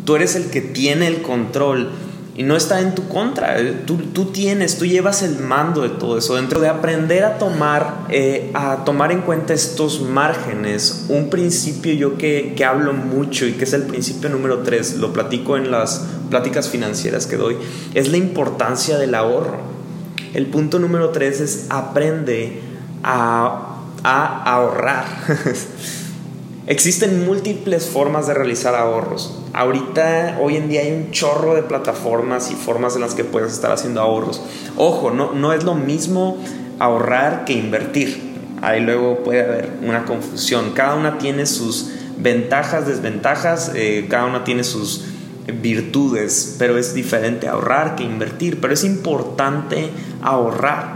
Tú 0.05 0.15
eres 0.15 0.37
el 0.37 0.51
que 0.51 0.61
tiene 0.61 1.07
el 1.07 1.23
control 1.23 1.91
y 2.37 2.43
no 2.43 2.55
está 2.55 2.81
en 2.81 2.95
tu 2.95 3.09
contra. 3.09 3.57
Tú, 3.87 3.97
tú, 3.97 4.27
tienes, 4.27 4.77
tú 4.77 4.85
llevas 4.85 5.23
el 5.23 5.39
mando 5.39 5.81
de 5.81 5.89
todo 5.89 6.19
eso. 6.19 6.35
Dentro 6.35 6.61
de 6.61 6.69
aprender 6.69 7.25
a 7.25 7.39
tomar, 7.39 8.05
eh, 8.11 8.51
a 8.53 8.85
tomar 8.85 9.11
en 9.11 9.23
cuenta 9.23 9.55
estos 9.55 10.03
márgenes, 10.03 11.07
un 11.09 11.31
principio 11.31 11.95
yo 11.95 12.19
que, 12.19 12.53
que, 12.55 12.65
hablo 12.67 12.93
mucho 12.93 13.47
y 13.47 13.53
que 13.53 13.65
es 13.65 13.73
el 13.73 13.85
principio 13.85 14.29
número 14.29 14.59
tres, 14.59 14.97
lo 14.97 15.15
platico 15.15 15.57
en 15.57 15.71
las 15.71 16.05
pláticas 16.29 16.69
financieras 16.69 17.27
que 17.27 17.37
doy, 17.37 17.57
es 17.95 18.09
la 18.09 18.19
importancia 18.19 18.99
del 18.99 19.15
ahorro. 19.15 19.59
El 20.35 20.47
punto 20.49 20.79
número 20.79 21.11
tres 21.11 21.41
es 21.41 21.67
aprende 21.71 22.61
a, 23.03 23.74
a 24.05 24.43
ahorrar. 24.45 25.07
Existen 26.67 27.27
múltiples 27.27 27.87
formas 27.87 28.27
de 28.27 28.35
realizar 28.35 28.75
ahorros. 28.75 29.39
Ahorita, 29.53 30.39
hoy 30.41 30.57
en 30.57 30.69
día 30.69 30.81
hay 30.81 30.93
un 30.93 31.11
chorro 31.11 31.55
de 31.55 31.63
plataformas 31.63 32.51
y 32.51 32.55
formas 32.55 32.95
en 32.95 33.03
las 33.03 33.15
que 33.15 33.25
puedes 33.25 33.53
estar 33.53 33.71
haciendo 33.71 34.01
ahorros. 34.01 34.41
Ojo, 34.77 35.11
no, 35.11 35.33
no 35.33 35.53
es 35.53 35.65
lo 35.65 35.75
mismo 35.75 36.39
ahorrar 36.79 37.45
que 37.45 37.53
invertir. 37.53 38.35
Ahí 38.63 38.81
luego 38.81 39.23
puede 39.23 39.43
haber 39.43 39.73
una 39.83 40.05
confusión. 40.05 40.73
Cada 40.73 40.95
una 40.95 41.19
tiene 41.19 41.45
sus 41.45 41.91
ventajas, 42.17 42.87
desventajas, 42.87 43.73
eh, 43.75 44.07
cada 44.09 44.25
una 44.25 44.45
tiene 44.45 44.65
sus 44.65 45.05
virtudes, 45.61 46.57
pero 46.59 46.79
es 46.79 46.95
diferente 46.95 47.47
ahorrar 47.47 47.95
que 47.95 48.05
invertir. 48.05 48.61
Pero 48.63 48.73
es 48.73 48.85
importante 48.85 49.91
ahorrar. 50.23 50.94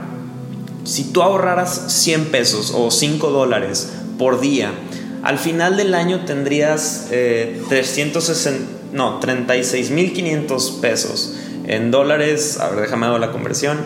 Si 0.85 1.13
tú 1.13 1.23
ahorraras 1.23 1.85
100 1.89 2.27
pesos 2.27 2.73
o 2.75 2.91
5 2.91 3.31
dólares 3.31 3.93
por 4.19 4.41
día, 4.41 4.73
al 5.23 5.39
final 5.39 5.77
del 5.77 5.95
año 5.95 6.25
tendrías 6.25 7.07
eh, 7.11 7.63
360, 7.69 8.79
no, 8.93 9.21
36.500 9.21 10.81
pesos. 10.81 11.35
En 11.67 11.91
dólares, 11.91 12.59
a 12.61 12.71
ver, 12.71 12.81
déjame 12.83 13.19
la 13.19 13.31
conversión. 13.31 13.79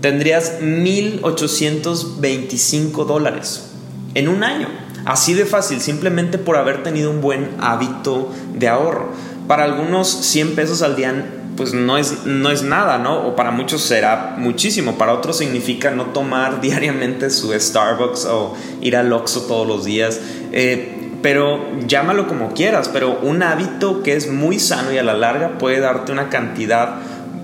Tendrías 0.00 0.60
1.825 0.60 3.06
dólares 3.06 3.66
en 4.14 4.28
un 4.28 4.42
año. 4.42 4.66
Así 5.04 5.34
de 5.34 5.44
fácil, 5.44 5.80
simplemente 5.80 6.38
por 6.38 6.56
haber 6.56 6.82
tenido 6.82 7.10
un 7.10 7.20
buen 7.20 7.50
hábito 7.60 8.32
de 8.54 8.68
ahorro. 8.68 9.10
Para 9.46 9.64
algunos 9.64 10.08
100 10.08 10.54
pesos 10.54 10.80
al 10.82 10.96
día 10.96 11.43
pues 11.56 11.74
no 11.74 11.98
es, 11.98 12.24
no 12.26 12.50
es 12.50 12.62
nada, 12.62 12.98
¿no? 12.98 13.26
O 13.26 13.36
para 13.36 13.50
muchos 13.50 13.82
será 13.82 14.34
muchísimo, 14.38 14.96
para 14.98 15.12
otros 15.14 15.38
significa 15.38 15.90
no 15.90 16.06
tomar 16.06 16.60
diariamente 16.62 17.30
su 17.30 17.52
Starbucks 17.52 18.26
o 18.26 18.54
ir 18.80 18.96
al 18.96 19.12
Oxxo 19.12 19.42
todos 19.42 19.66
los 19.66 19.84
días. 19.84 20.20
Eh, 20.52 21.00
pero 21.22 21.64
llámalo 21.86 22.28
como 22.28 22.52
quieras, 22.52 22.90
pero 22.92 23.18
un 23.22 23.42
hábito 23.42 24.02
que 24.02 24.14
es 24.14 24.30
muy 24.30 24.58
sano 24.58 24.92
y 24.92 24.98
a 24.98 25.02
la 25.02 25.14
larga 25.14 25.56
puede 25.56 25.80
darte 25.80 26.12
una 26.12 26.28
cantidad 26.28 26.96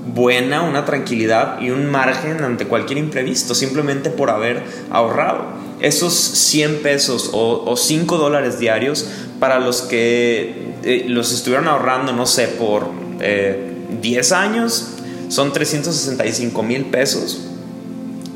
buena, 0.06 0.62
una 0.62 0.84
tranquilidad 0.84 1.60
y 1.60 1.70
un 1.70 1.86
margen 1.86 2.44
ante 2.44 2.66
cualquier 2.66 2.98
imprevisto, 2.98 3.54
simplemente 3.54 4.10
por 4.10 4.28
haber 4.28 4.62
ahorrado. 4.90 5.44
Esos 5.80 6.12
100 6.12 6.82
pesos 6.82 7.30
o, 7.32 7.74
5 7.74 8.18
dólares 8.18 8.58
diarios 8.58 9.08
para 9.38 9.58
los 9.58 9.80
que 9.80 10.74
eh, 10.82 11.06
los 11.08 11.32
estuvieron 11.32 11.66
ahorrando, 11.66 12.12
no 12.12 12.26
sé, 12.26 12.48
por 12.48 12.86
eh, 13.20 13.79
10 14.00 14.32
años 14.32 14.88
son 15.28 15.52
365 15.52 16.62
mil 16.62 16.86
pesos. 16.86 17.40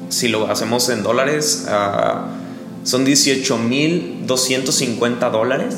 Si 0.09 0.29
lo 0.29 0.49
hacemos 0.51 0.89
en 0.91 1.03
dólares, 1.03 1.67
uh, 1.69 2.87
son 2.87 3.05
18 3.05 3.59
mil 3.59 4.23
250 4.27 5.31
dólares. 5.31 5.77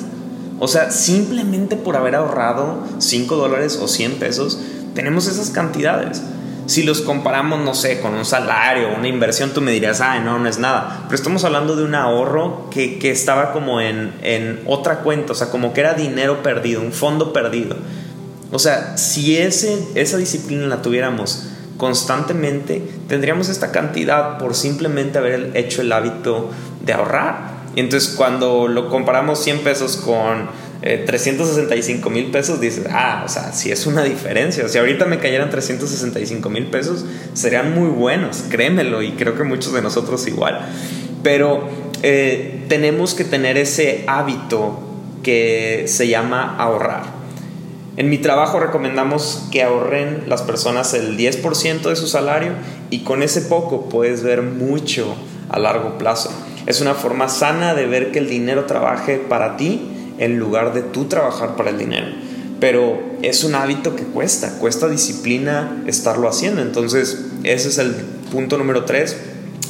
O 0.58 0.68
sea, 0.68 0.90
simplemente 0.90 1.76
por 1.76 1.96
haber 1.96 2.14
ahorrado 2.14 2.82
5 2.98 3.36
dólares 3.36 3.78
o 3.80 3.88
100 3.88 4.12
pesos, 4.14 4.58
tenemos 4.94 5.26
esas 5.26 5.50
cantidades. 5.50 6.22
Si 6.66 6.82
los 6.82 7.00
comparamos, 7.00 7.60
no 7.60 7.74
sé, 7.74 8.00
con 8.00 8.14
un 8.14 8.24
salario, 8.24 8.88
una 8.96 9.06
inversión, 9.06 9.50
tú 9.50 9.60
me 9.60 9.70
dirías, 9.70 10.00
ah, 10.00 10.18
no, 10.18 10.38
no 10.38 10.48
es 10.48 10.58
nada. 10.58 11.04
Pero 11.04 11.14
estamos 11.14 11.44
hablando 11.44 11.76
de 11.76 11.84
un 11.84 11.94
ahorro 11.94 12.68
que, 12.70 12.98
que 12.98 13.10
estaba 13.10 13.52
como 13.52 13.80
en, 13.80 14.12
en 14.22 14.60
otra 14.66 15.00
cuenta, 15.00 15.32
o 15.32 15.36
sea, 15.36 15.48
como 15.50 15.72
que 15.72 15.80
era 15.80 15.94
dinero 15.94 16.42
perdido, 16.42 16.80
un 16.80 16.92
fondo 16.92 17.32
perdido. 17.32 17.76
O 18.56 18.58
sea, 18.58 18.96
si 18.96 19.36
ese, 19.36 19.78
esa 19.96 20.16
disciplina 20.16 20.66
la 20.66 20.80
tuviéramos 20.80 21.42
constantemente, 21.76 22.82
tendríamos 23.06 23.50
esta 23.50 23.70
cantidad 23.70 24.38
por 24.38 24.54
simplemente 24.54 25.18
haber 25.18 25.50
hecho 25.52 25.82
el 25.82 25.92
hábito 25.92 26.48
de 26.82 26.94
ahorrar. 26.94 27.50
Y 27.74 27.80
entonces 27.80 28.14
cuando 28.16 28.66
lo 28.66 28.88
comparamos 28.88 29.44
100 29.44 29.58
pesos 29.58 29.98
con 29.98 30.48
365 30.80 32.08
eh, 32.08 32.10
mil 32.10 32.30
pesos, 32.30 32.58
dices, 32.58 32.86
ah, 32.90 33.24
o 33.26 33.28
sea, 33.28 33.52
si 33.52 33.70
es 33.70 33.84
una 33.84 34.02
diferencia. 34.04 34.66
Si 34.70 34.78
ahorita 34.78 35.04
me 35.04 35.18
cayeran 35.18 35.50
365 35.50 36.48
mil 36.48 36.68
pesos, 36.68 37.04
serían 37.34 37.74
muy 37.74 37.90
buenos, 37.90 38.44
créemelo, 38.48 39.02
y 39.02 39.12
creo 39.12 39.36
que 39.36 39.44
muchos 39.44 39.74
de 39.74 39.82
nosotros 39.82 40.26
igual. 40.28 40.66
Pero 41.22 41.68
eh, 42.02 42.64
tenemos 42.70 43.12
que 43.12 43.24
tener 43.24 43.58
ese 43.58 44.04
hábito 44.06 44.80
que 45.22 45.84
se 45.88 46.08
llama 46.08 46.56
ahorrar. 46.56 47.15
En 47.96 48.10
mi 48.10 48.18
trabajo 48.18 48.60
recomendamos 48.60 49.44
que 49.50 49.62
ahorren 49.62 50.24
las 50.26 50.42
personas 50.42 50.92
el 50.92 51.16
10% 51.16 51.88
de 51.88 51.96
su 51.96 52.06
salario 52.06 52.52
y 52.90 53.04
con 53.04 53.22
ese 53.22 53.40
poco 53.40 53.88
puedes 53.88 54.22
ver 54.22 54.42
mucho 54.42 55.14
a 55.48 55.58
largo 55.58 55.96
plazo. 55.96 56.30
Es 56.66 56.82
una 56.82 56.92
forma 56.92 57.30
sana 57.30 57.72
de 57.72 57.86
ver 57.86 58.12
que 58.12 58.18
el 58.18 58.28
dinero 58.28 58.66
trabaje 58.66 59.16
para 59.16 59.56
ti 59.56 60.14
en 60.18 60.38
lugar 60.38 60.74
de 60.74 60.82
tú 60.82 61.06
trabajar 61.06 61.56
para 61.56 61.70
el 61.70 61.78
dinero. 61.78 62.08
Pero 62.60 63.00
es 63.22 63.44
un 63.44 63.54
hábito 63.54 63.96
que 63.96 64.02
cuesta, 64.02 64.58
cuesta 64.58 64.88
disciplina 64.88 65.82
estarlo 65.86 66.28
haciendo. 66.28 66.60
Entonces, 66.60 67.24
ese 67.44 67.68
es 67.68 67.78
el 67.78 67.94
punto 68.30 68.58
número 68.58 68.84
3. 68.84 69.16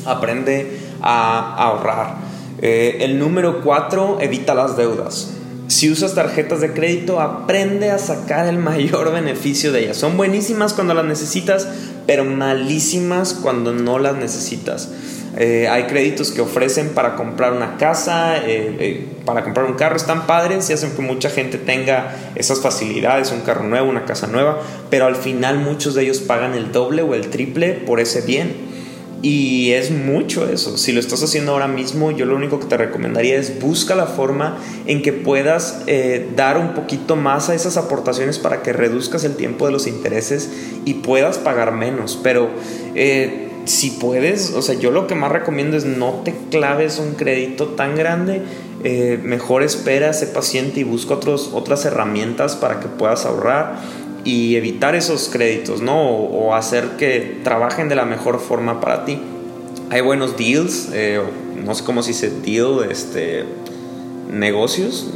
Aprende 0.05 0.79
a 1.01 1.55
ahorrar. 1.63 2.17
Eh, 2.61 2.99
el 3.03 3.21
número 3.21 3.63
4, 3.63 4.19
evita 4.21 4.55
las 4.55 4.77
deudas 4.77 5.37
si 5.69 5.91
usas 5.91 6.15
tarjetas 6.15 6.61
de 6.61 6.73
crédito, 6.73 7.21
aprende 7.21 7.91
a 7.91 7.99
sacar 7.99 8.47
el 8.47 8.59
mayor 8.59 9.13
beneficio 9.15 9.73
de 9.73 9.85
ellas. 9.85 9.97
Son 9.97 10.17
buenísimas 10.17 10.73
cuando 10.73 10.95
las 10.95 11.05
necesitas, 11.05 11.69
pero 12.07 12.25
malísimas 12.25 13.35
cuando 13.35 13.73
no 13.73 13.99
las 13.99 14.17
necesitas. 14.17 14.91
Eh, 15.39 15.69
hay 15.69 15.85
créditos 15.85 16.31
que 16.31 16.41
ofrecen 16.41 16.95
para 16.95 17.15
comprar 17.15 17.53
una 17.53 17.77
casa, 17.77 18.39
eh, 18.39 18.77
eh, 18.81 19.07
para 19.27 19.45
comprar 19.45 19.67
un 19.67 19.75
carro, 19.75 19.97
están 19.97 20.27
padres 20.27 20.71
y 20.71 20.73
hacen 20.73 20.93
que 20.93 21.03
mucha 21.03 21.29
gente 21.29 21.59
tenga 21.59 22.17
esas 22.37 22.63
facilidades, 22.63 23.33
un 23.33 23.43
carro 23.43 23.65
nuevo, 23.65 23.91
una 23.91 24.07
casa 24.07 24.29
nueva, 24.29 24.63
pero 24.89 25.05
al 25.05 25.17
final 25.17 25.59
muchos 25.59 25.95
de 25.95 26.05
ellos 26.05 26.21
pagan 26.21 26.55
el 26.55 26.73
doble 26.73 27.03
o 27.03 27.15
el 27.15 27.29
triple 27.29 27.75
por 27.75 28.01
ese 28.01 28.23
bien. 28.23 28.77
Y 29.23 29.73
es 29.73 29.91
mucho 29.91 30.49
eso. 30.49 30.77
Si 30.77 30.93
lo 30.93 31.01
estás 31.01 31.23
haciendo 31.23 31.53
ahora 31.53 31.69
mismo, 31.69 32.11
yo 32.11 32.27
lo 32.27 32.37
único 32.37 32.61
que 32.61 32.67
te 32.67 32.77
recomendaría 32.77 33.37
es 33.37 33.61
busca 33.61 33.95
la 33.95 34.07
forma 34.07 34.59
en 34.87 35.03
que 35.03 35.13
puedas 35.13 35.83
eh, 35.87 36.29
dar 36.37 36.59
un 36.59 36.75
poquito 36.75 37.17
más 37.17 37.49
a 37.49 37.55
esas 37.55 37.77
aportaciones 37.77 38.39
para 38.39 38.63
que 38.63 38.73
reduzcas 38.73 39.25
el 39.25 39.37
tiempo 39.37 39.67
de 39.67 39.73
los 39.73 39.87
intereses 39.87 40.51
y 40.85 40.95
puedas 40.95 41.39
pagar 41.39 41.73
menos. 41.73 42.19
Pero 42.23 42.51
eh, 42.95 43.49
si 43.65 43.91
puedes, 43.91 44.53
o 44.53 44.63
sea, 44.63 44.75
yo 44.77 44.91
lo 44.91 45.07
que 45.07 45.15
más 45.15 45.33
recomiendo 45.33 45.77
es 45.77 45.85
no 45.85 46.23
te 46.25 46.35
claves 46.51 46.99
un 46.99 47.15
crédito 47.15 47.69
tan 47.69 47.97
grande. 47.97 48.43
Eh, 48.85 49.19
mejor 49.23 49.63
espera, 49.63 50.13
sé 50.13 50.27
paciente 50.27 50.81
y 50.81 50.85
busca 50.85 51.15
otros, 51.15 51.51
otras 51.53 51.85
herramientas 51.87 52.55
para 52.55 52.79
que 52.79 52.87
puedas 52.87 53.25
ahorrar 53.25 53.81
y 54.27 54.57
evitar 54.57 54.97
esos 54.97 55.29
créditos, 55.29 55.81
¿no? 55.81 56.11
O, 56.11 56.55
hacer 56.55 56.97
que 56.99 57.39
trabajen 57.45 57.89
de 57.89 57.95
la 57.95 58.05
mejor 58.05 58.41
forma 58.41 58.81
para 58.81 59.05
ti. 59.05 59.21
Hay 59.91 60.01
buenos 60.01 60.37
deals, 60.37 60.89
eh, 60.93 61.23
no 61.65 61.75
sé 61.75 61.85
cómo 61.85 62.03
se 62.03 62.09
dice 62.09 62.31
deal, 62.45 62.91
este, 62.91 63.45
negocios, 64.31 65.07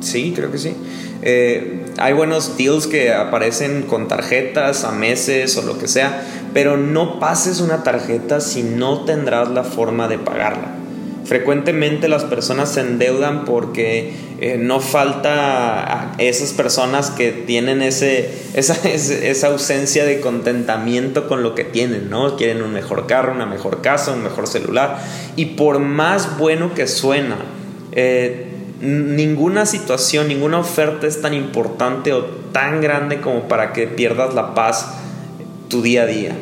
sí, 0.00 0.32
creo 0.34 0.50
que 0.50 0.58
sí. 0.58 0.74
Eh, 1.22 1.84
hay 1.98 2.12
buenos 2.14 2.56
deals 2.56 2.88
que 2.88 3.12
aparecen 3.12 3.82
con 3.82 4.08
tarjetas 4.08 4.82
a 4.84 4.90
meses 4.90 5.56
o 5.56 5.62
lo 5.62 5.78
que 5.78 5.86
sea, 5.86 6.26
pero 6.52 6.76
no 6.76 7.20
pases 7.20 7.60
una 7.60 7.84
tarjeta 7.84 8.40
si 8.40 8.64
no 8.64 9.04
tendrás 9.04 9.50
la 9.50 9.62
forma 9.62 10.08
de 10.08 10.18
pagarla. 10.18 10.77
Frecuentemente 11.28 12.08
las 12.08 12.24
personas 12.24 12.72
se 12.72 12.80
endeudan 12.80 13.44
porque 13.44 14.14
eh, 14.40 14.56
no 14.58 14.80
falta 14.80 16.14
esas 16.16 16.54
personas 16.54 17.10
que 17.10 17.32
tienen 17.32 17.82
ese, 17.82 18.30
esa, 18.54 18.72
esa, 18.88 19.48
ausencia 19.48 20.06
de 20.06 20.20
contentamiento 20.20 21.28
con 21.28 21.42
lo 21.42 21.54
que 21.54 21.64
tienen, 21.64 22.08
¿no? 22.08 22.36
Quieren 22.36 22.62
un 22.62 22.72
mejor 22.72 23.06
carro, 23.06 23.34
una 23.34 23.44
mejor 23.44 23.82
casa, 23.82 24.12
un 24.12 24.22
mejor 24.22 24.46
celular. 24.46 25.00
Y 25.36 25.44
por 25.44 25.80
más 25.80 26.38
bueno 26.38 26.72
que 26.72 26.86
suena, 26.86 27.36
eh, 27.92 28.46
ninguna 28.80 29.66
situación, 29.66 30.28
ninguna 30.28 30.58
oferta 30.60 31.06
es 31.06 31.20
tan 31.20 31.34
importante 31.34 32.14
o 32.14 32.24
tan 32.52 32.80
grande 32.80 33.20
como 33.20 33.48
para 33.48 33.74
que 33.74 33.86
pierdas 33.86 34.32
la 34.32 34.54
paz 34.54 34.94
tu 35.68 35.82
día 35.82 36.04
a 36.04 36.06
día. 36.06 36.36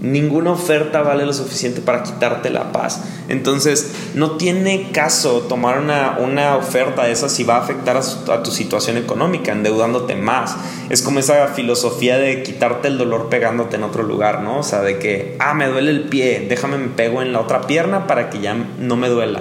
Ninguna 0.00 0.52
oferta 0.52 1.00
vale 1.00 1.24
lo 1.24 1.32
suficiente 1.32 1.80
para 1.80 2.02
quitarte 2.02 2.50
la 2.50 2.70
paz. 2.70 3.02
Entonces, 3.28 3.92
no 4.14 4.32
tiene 4.32 4.90
caso 4.92 5.40
tomar 5.48 5.78
una, 5.78 6.18
una 6.18 6.56
oferta 6.56 7.04
de 7.04 7.12
esas 7.12 7.32
si 7.32 7.44
va 7.44 7.56
a 7.56 7.60
afectar 7.60 7.96
a, 7.96 8.42
tu 8.42 8.50
situación 8.50 8.98
económica, 8.98 9.52
endeudándote 9.52 10.14
más. 10.14 10.54
Es 10.90 11.00
como 11.00 11.18
esa 11.18 11.48
filosofía 11.48 12.18
de 12.18 12.42
quitarte 12.42 12.88
el 12.88 12.98
dolor 12.98 13.30
pegándote 13.30 13.76
en 13.76 13.84
otro 13.84 14.02
lugar, 14.02 14.42
¿no? 14.42 14.58
O 14.58 14.62
sea, 14.62 14.82
de 14.82 14.98
que, 14.98 15.34
ah, 15.38 15.54
me 15.54 15.66
duele 15.66 15.90
el 15.90 16.02
pie, 16.02 16.46
déjame 16.46 16.76
me 16.76 16.88
pego 16.88 17.22
en 17.22 17.32
la 17.32 17.40
otra 17.40 17.62
pierna 17.62 18.06
para 18.06 18.28
que 18.28 18.40
ya 18.40 18.54
no 18.54 18.96
me 18.96 19.08
duela. 19.08 19.40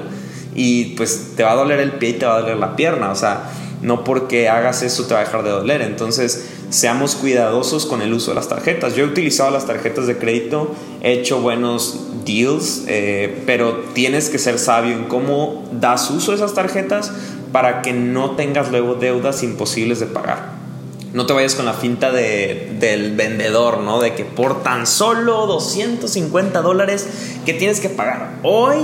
Y 0.55 0.95
pues 0.95 1.33
te 1.35 1.43
va 1.43 1.51
a 1.51 1.55
doler 1.55 1.81
el 1.81 1.91
pie 1.91 2.09
y 2.09 2.13
te 2.13 2.25
va 2.25 2.37
a 2.37 2.41
doler 2.41 2.57
la 2.57 2.77
pierna. 2.77 3.11
O 3.11 3.15
sea, 3.15 3.51
no 3.81 4.03
porque 4.03 4.49
hagas 4.49 4.81
eso 4.83 5.05
te 5.05 5.13
va 5.13 5.19
a 5.19 5.23
dejar 5.23 5.43
de 5.43 5.49
doler. 5.49 5.81
Entonces, 5.81 6.54
seamos 6.69 7.15
cuidadosos 7.15 7.85
con 7.85 8.01
el 8.01 8.13
uso 8.13 8.31
de 8.31 8.35
las 8.35 8.49
tarjetas. 8.49 8.95
Yo 8.95 9.05
he 9.05 9.07
utilizado 9.07 9.51
las 9.51 9.65
tarjetas 9.65 10.07
de 10.07 10.17
crédito, 10.17 10.71
he 11.01 11.13
hecho 11.13 11.41
buenos 11.41 11.99
deals, 12.25 12.83
eh, 12.87 13.43
pero 13.45 13.83
tienes 13.93 14.29
que 14.29 14.39
ser 14.39 14.59
sabio 14.59 14.93
en 14.93 15.05
cómo 15.05 15.63
das 15.71 16.09
uso 16.09 16.31
a 16.31 16.35
esas 16.35 16.53
tarjetas 16.53 17.11
para 17.51 17.81
que 17.81 17.93
no 17.93 18.31
tengas 18.31 18.71
luego 18.71 18.95
deudas 18.95 19.43
imposibles 19.43 19.99
de 19.99 20.07
pagar. 20.07 20.55
No 21.13 21.25
te 21.25 21.31
vayas 21.31 21.55
con 21.55 21.65
la 21.65 21.73
finta 21.73 22.11
del 22.11 23.15
vendedor, 23.15 23.79
¿no? 23.79 24.01
De 24.01 24.15
que 24.15 24.25
por 24.25 24.63
tan 24.63 24.85
solo 24.85 25.47
250 25.47 26.61
dólares 26.61 27.07
que 27.45 27.53
tienes 27.53 27.79
que 27.79 27.87
pagar 27.87 28.39
hoy, 28.43 28.79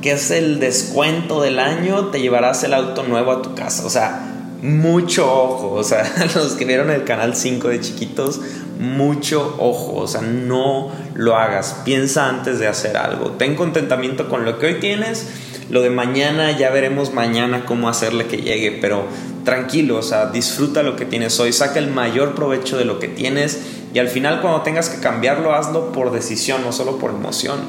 que 0.00 0.12
es 0.12 0.30
el 0.30 0.60
descuento 0.60 1.42
del 1.42 1.58
año, 1.58 2.06
te 2.06 2.22
llevarás 2.22 2.64
el 2.64 2.72
auto 2.72 3.02
nuevo 3.02 3.32
a 3.32 3.42
tu 3.42 3.54
casa. 3.54 3.84
O 3.84 3.90
sea, 3.90 4.33
mucho 4.64 5.30
ojo, 5.30 5.72
o 5.72 5.84
sea, 5.84 6.10
los 6.34 6.54
que 6.54 6.64
vieron 6.64 6.90
el 6.90 7.04
canal 7.04 7.36
5 7.36 7.68
de 7.68 7.80
chiquitos, 7.80 8.40
mucho 8.80 9.56
ojo, 9.58 9.96
o 9.96 10.08
sea, 10.08 10.22
no 10.22 10.90
lo 11.14 11.36
hagas, 11.36 11.82
piensa 11.84 12.30
antes 12.30 12.58
de 12.58 12.66
hacer 12.66 12.96
algo, 12.96 13.32
ten 13.32 13.56
contentamiento 13.56 14.30
con 14.30 14.46
lo 14.46 14.58
que 14.58 14.66
hoy 14.66 14.80
tienes, 14.80 15.28
lo 15.68 15.82
de 15.82 15.90
mañana 15.90 16.56
ya 16.56 16.70
veremos 16.70 17.12
mañana 17.12 17.66
cómo 17.66 17.90
hacerle 17.90 18.24
que 18.26 18.38
llegue, 18.38 18.78
pero 18.80 19.04
tranquilo, 19.44 19.98
o 19.98 20.02
sea, 20.02 20.30
disfruta 20.30 20.82
lo 20.82 20.96
que 20.96 21.04
tienes 21.04 21.38
hoy, 21.40 21.52
saca 21.52 21.78
el 21.78 21.88
mayor 21.90 22.34
provecho 22.34 22.78
de 22.78 22.86
lo 22.86 22.98
que 22.98 23.08
tienes 23.08 23.60
y 23.92 23.98
al 23.98 24.08
final 24.08 24.40
cuando 24.40 24.62
tengas 24.62 24.88
que 24.88 24.98
cambiarlo, 24.98 25.54
hazlo 25.54 25.92
por 25.92 26.10
decisión, 26.10 26.62
no 26.62 26.72
solo 26.72 26.98
por 26.98 27.10
emoción, 27.10 27.60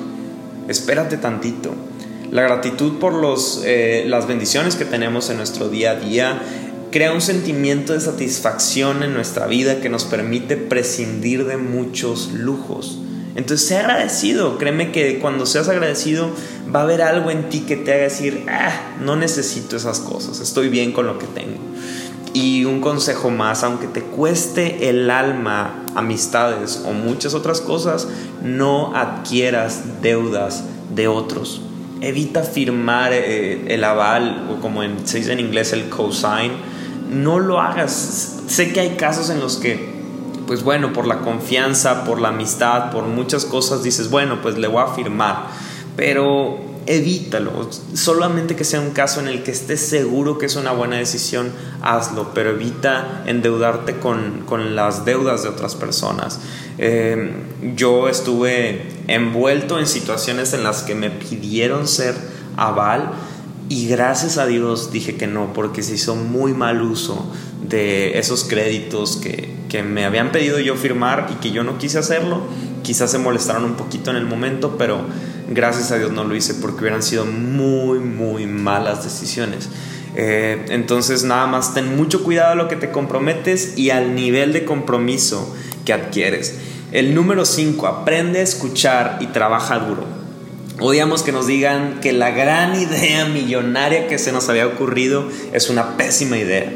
espérate 0.70 1.18
tantito. 1.18 1.74
La 2.32 2.42
gratitud 2.42 3.00
por 3.00 3.14
los, 3.14 3.62
eh, 3.66 4.04
las 4.08 4.28
bendiciones 4.28 4.76
que 4.76 4.84
tenemos 4.84 5.30
en 5.30 5.38
nuestro 5.38 5.70
día 5.70 5.92
a 5.92 5.96
día, 5.96 6.42
crea 6.96 7.12
un 7.12 7.20
sentimiento 7.20 7.92
de 7.92 8.00
satisfacción 8.00 9.04
en 9.04 9.14
nuestra 9.14 9.48
vida 9.48 9.82
que 9.82 9.90
nos 9.90 10.06
permite 10.06 10.56
prescindir 10.56 11.44
de 11.46 11.58
muchos 11.58 12.32
lujos. 12.32 13.00
Entonces, 13.36 13.68
sé 13.68 13.76
agradecido. 13.76 14.58
Créeme 14.58 14.94
que 14.94 15.20
cuando 15.20 15.46
seas 15.46 15.68
agradecido, 15.68 16.30
va 16.74 16.80
a 16.80 16.84
haber 16.84 17.02
algo 17.02 17.32
en 17.32 17.50
ti 17.50 17.66
que 17.68 17.76
te 17.76 17.94
haga 17.94 18.04
decir, 18.04 18.46
ah, 18.48 18.94
no 19.04 19.18
necesito 19.18 19.76
esas 19.76 20.00
cosas, 20.00 20.40
estoy 20.40 20.70
bien 20.70 20.94
con 20.94 21.06
lo 21.06 21.20
que 21.20 21.26
tengo. 21.26 21.58
Y 22.32 22.64
un 22.64 22.80
consejo 22.80 23.30
más, 23.30 23.66
aunque 23.66 23.88
te 23.88 24.02
cueste 24.02 24.88
el 24.88 25.12
alma, 25.12 25.84
amistades 25.96 26.82
o 26.86 26.94
muchas 26.94 27.34
otras 27.34 27.60
cosas, 27.60 28.08
no 28.42 28.96
adquieras 28.96 30.02
deudas 30.02 30.64
de 30.96 31.10
otros. 31.10 31.60
Evita 32.00 32.44
firmar 32.44 33.12
eh, 33.12 33.66
el 33.68 33.84
aval, 33.84 34.48
o 34.50 34.62
como 34.62 34.82
se 35.04 35.18
dice 35.18 35.34
en 35.34 35.42
inglés, 35.42 35.74
el 35.74 35.90
cosign 35.90 36.54
no 37.16 37.40
lo 37.40 37.62
hagas. 37.62 38.42
Sé 38.48 38.74
que 38.74 38.82
hay 38.82 38.96
casos 38.98 39.30
en 39.30 39.40
los 39.40 39.58
que, 39.58 39.90
pues 40.46 40.64
bueno, 40.64 40.94
por 40.94 41.08
la 41.08 41.22
confianza, 41.22 42.04
por 42.04 42.20
la 42.20 42.30
amistad, 42.30 42.92
por 42.92 43.06
muchas 43.06 43.46
cosas 43.46 43.82
dices, 43.82 44.10
bueno, 44.10 44.42
pues 44.42 44.58
le 44.58 44.68
voy 44.68 44.84
a 44.84 44.94
firmar, 44.94 45.48
pero 45.96 46.60
evítalo. 46.88 47.70
Solamente 47.94 48.56
que 48.56 48.64
sea 48.64 48.80
un 48.80 48.92
caso 48.92 49.20
en 49.20 49.28
el 49.28 49.44
que 49.44 49.52
estés 49.52 49.80
seguro 49.80 50.38
que 50.38 50.46
es 50.46 50.56
una 50.56 50.72
buena 50.72 50.98
decisión, 50.98 51.52
hazlo, 51.82 52.32
pero 52.34 52.52
evita 52.52 53.24
endeudarte 53.26 53.98
con, 53.98 54.76
las 54.76 55.06
deudas 55.06 55.44
de 55.44 55.50
otras 55.50 55.76
personas. 55.76 56.40
Eh, 56.78 57.32
yo 57.76 58.10
estuve 58.10 58.88
envuelto 59.08 59.80
en 59.80 59.88
situaciones 59.88 60.54
en 60.54 60.64
las 60.64 60.84
que 60.84 60.94
me 60.96 61.10
pidieron 61.10 61.88
ser 61.88 62.14
aval 62.58 63.12
y 63.68 63.88
gracias 63.88 64.38
a 64.38 64.46
Dios 64.46 64.92
dije 64.92 65.16
que 65.16 65.28
no, 65.28 65.54
porque 65.54 65.82
se 65.82 65.96
hizo 65.96 66.16
muy 66.16 66.54
mal 66.54 66.82
uso 66.82 67.32
de 67.68 68.20
esos 68.20 68.44
créditos 68.44 69.18
que, 69.18 69.56
que, 69.70 69.82
me 69.82 70.06
habían 70.06 70.32
pedido 70.32 70.60
yo 70.60 70.76
firmar 70.76 71.28
y 71.32 71.36
que 71.42 71.52
yo 71.52 71.64
no 71.64 71.78
quise 71.78 71.98
hacerlo. 71.98 72.42
quizás 72.84 73.10
se 73.10 73.18
molestaron 73.18 73.66
un 73.66 73.74
poquito 73.74 74.12
en 74.12 74.18
el 74.18 74.28
momento, 74.28 74.78
pero 74.78 75.02
gracias 75.50 75.92
a 75.92 75.98
Dios 75.98 76.12
no 76.12 76.24
lo 76.24 76.36
hice 76.36 76.54
porque 76.54 76.82
hubieran 76.82 77.02
sido 77.02 77.26
muy, 77.26 78.00
muy 78.00 78.46
malas 78.46 79.04
decisiones. 79.04 79.70
Eh, 80.16 80.66
entonces 80.70 81.24
nada 81.24 81.48
más 81.48 81.74
ten 81.74 81.98
mucho 81.98 82.24
cuidado 82.24 82.52
a 82.52 82.56
lo 82.56 82.68
que 82.68 82.76
te 82.76 82.92
comprometes 82.92 83.78
y 83.78 83.90
al 83.90 84.16
nivel 84.16 84.54
de 84.54 84.64
compromiso 84.64 85.56
que 85.86 85.94
adquieres. 85.94 86.56
El 86.92 87.16
número 87.16 87.46
5, 87.46 87.88
aprende 87.88 88.40
a 88.40 88.44
escuchar 88.44 89.18
y 89.20 89.28
trabaja 89.28 89.80
duro. 89.80 90.25
Odiamos 90.80 91.24
que 91.24 91.32
nos 91.32 91.48
digan 91.48 92.02
que 92.02 92.12
la 92.12 92.32
gran 92.32 92.80
idea 92.80 93.26
millonaria 93.26 94.08
que 94.08 94.18
se 94.18 94.32
nos 94.32 94.50
había 94.50 94.68
ocurrido 94.68 95.30
es 95.54 95.70
una 95.70 95.96
pésima 95.96 96.38
idea. 96.38 96.72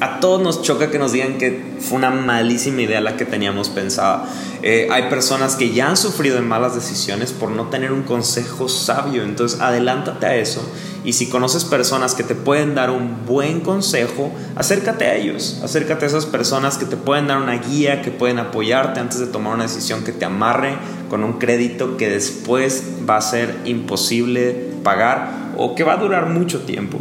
A 0.00 0.18
todos 0.18 0.42
nos 0.42 0.62
choca 0.62 0.90
que 0.90 0.98
nos 0.98 1.12
digan 1.12 1.38
que 1.38 1.76
fue 1.78 1.98
una 1.98 2.10
malísima 2.10 2.82
idea 2.82 3.00
la 3.00 3.16
que 3.16 3.24
teníamos 3.24 3.68
pensada. 3.68 4.28
Eh, 4.62 4.88
hay 4.90 5.08
personas 5.08 5.54
que 5.54 5.72
ya 5.72 5.88
han 5.88 5.96
sufrido 5.96 6.36
en 6.36 6.48
malas 6.48 6.74
decisiones 6.74 7.30
por 7.30 7.50
no 7.50 7.68
tener 7.68 7.92
un 7.92 8.02
consejo 8.02 8.68
sabio. 8.68 9.22
Entonces, 9.22 9.60
adelántate 9.60 10.26
a 10.26 10.36
eso. 10.36 10.68
Y 11.04 11.12
si 11.12 11.28
conoces 11.28 11.64
personas 11.64 12.14
que 12.14 12.22
te 12.22 12.34
pueden 12.34 12.74
dar 12.74 12.90
un 12.90 13.26
buen 13.26 13.60
consejo, 13.60 14.32
acércate 14.56 15.04
a 15.04 15.14
ellos. 15.14 15.60
Acércate 15.62 16.06
a 16.06 16.08
esas 16.08 16.24
personas 16.24 16.78
que 16.78 16.86
te 16.86 16.96
pueden 16.96 17.26
dar 17.26 17.38
una 17.38 17.58
guía, 17.58 18.00
que 18.00 18.10
pueden 18.10 18.38
apoyarte 18.38 19.00
antes 19.00 19.18
de 19.18 19.26
tomar 19.26 19.54
una 19.54 19.64
decisión 19.64 20.02
que 20.02 20.12
te 20.12 20.24
amarre 20.24 20.76
con 21.10 21.22
un 21.22 21.34
crédito 21.34 21.98
que 21.98 22.08
después 22.08 22.84
va 23.08 23.18
a 23.18 23.20
ser 23.20 23.54
imposible 23.66 24.70
pagar 24.82 25.52
o 25.58 25.74
que 25.74 25.84
va 25.84 25.94
a 25.94 25.96
durar 25.98 26.30
mucho 26.30 26.60
tiempo. 26.62 27.00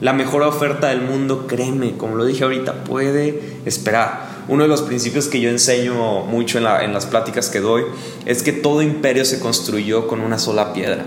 La 0.00 0.14
mejor 0.14 0.42
oferta 0.42 0.88
del 0.88 1.02
mundo, 1.02 1.46
créeme, 1.46 1.96
como 1.96 2.14
lo 2.14 2.24
dije 2.24 2.44
ahorita, 2.44 2.84
puede 2.84 3.58
esperar. 3.66 4.30
Uno 4.48 4.62
de 4.62 4.68
los 4.68 4.80
principios 4.80 5.28
que 5.28 5.40
yo 5.40 5.50
enseño 5.50 6.24
mucho 6.24 6.58
en, 6.58 6.92
las 6.92 7.06
pláticas 7.06 7.50
que 7.50 7.60
doy 7.60 7.84
es 8.24 8.42
que 8.42 8.52
todo 8.52 8.80
imperio 8.80 9.24
se 9.24 9.40
construyó 9.40 10.08
con 10.08 10.20
una 10.20 10.38
sola 10.38 10.72
piedra. 10.72 11.04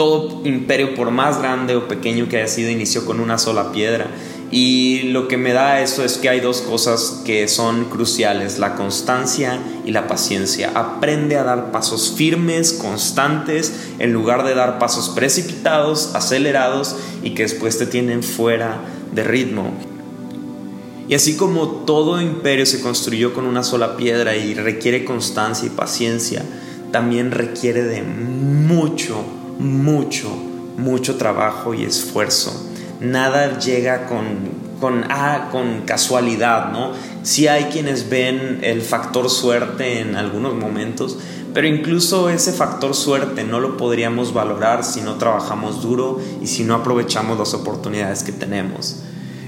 Todo 0.00 0.40
imperio, 0.46 0.94
por 0.94 1.10
más 1.10 1.40
grande 1.40 1.76
o 1.76 1.86
pequeño 1.86 2.26
que 2.26 2.38
haya 2.38 2.48
sido, 2.48 2.70
inició 2.70 3.04
con 3.04 3.20
una 3.20 3.36
sola 3.36 3.70
piedra. 3.70 4.06
Y 4.50 5.02
lo 5.10 5.28
que 5.28 5.36
me 5.36 5.52
da 5.52 5.82
eso 5.82 6.02
es 6.06 6.16
que 6.16 6.30
hay 6.30 6.40
dos 6.40 6.62
cosas 6.62 7.20
que 7.26 7.46
son 7.48 7.84
cruciales, 7.84 8.58
la 8.58 8.76
constancia 8.76 9.60
y 9.84 9.90
la 9.90 10.08
paciencia. 10.08 10.70
Aprende 10.74 11.36
a 11.36 11.44
dar 11.44 11.70
pasos 11.70 12.14
firmes, 12.16 12.72
constantes, 12.72 13.74
en 13.98 14.14
lugar 14.14 14.46
de 14.46 14.54
dar 14.54 14.78
pasos 14.78 15.10
precipitados, 15.10 16.14
acelerados 16.14 16.96
y 17.22 17.34
que 17.34 17.42
después 17.42 17.76
te 17.76 17.84
tienen 17.84 18.22
fuera 18.22 18.80
de 19.12 19.22
ritmo. 19.22 19.70
Y 21.08 21.14
así 21.14 21.36
como 21.36 21.66
todo 21.84 22.22
imperio 22.22 22.64
se 22.64 22.80
construyó 22.80 23.34
con 23.34 23.44
una 23.44 23.62
sola 23.62 23.98
piedra 23.98 24.34
y 24.34 24.54
requiere 24.54 25.04
constancia 25.04 25.66
y 25.66 25.70
paciencia, 25.70 26.42
también 26.90 27.32
requiere 27.32 27.82
de 27.82 28.00
mucho, 28.00 29.26
mucho, 29.60 30.28
mucho 30.76 31.16
trabajo 31.16 31.74
y 31.74 31.84
esfuerzo 31.84 32.70
nada 33.00 33.58
llega 33.58 34.06
con, 34.06 34.24
con, 34.80 35.04
ah, 35.08 35.48
con 35.50 35.82
casualidad, 35.82 36.70
¿no? 36.70 36.92
Sí 37.22 37.48
hay 37.48 37.64
quienes 37.64 38.08
ven 38.08 38.60
el 38.62 38.82
factor 38.82 39.28
suerte 39.30 40.00
en 40.00 40.16
algunos 40.16 40.54
momentos, 40.54 41.18
pero 41.52 41.66
incluso 41.66 42.30
ese 42.30 42.52
factor 42.52 42.94
suerte 42.94 43.44
no 43.44 43.58
lo 43.58 43.76
podríamos 43.76 44.32
valorar 44.32 44.84
si 44.84 45.00
no 45.00 45.16
trabajamos 45.16 45.82
duro 45.82 46.20
y 46.40 46.46
si 46.46 46.64
no 46.64 46.74
aprovechamos 46.74 47.38
las 47.38 47.54
oportunidades 47.54 48.22
que 48.22 48.32
tenemos. 48.32 49.02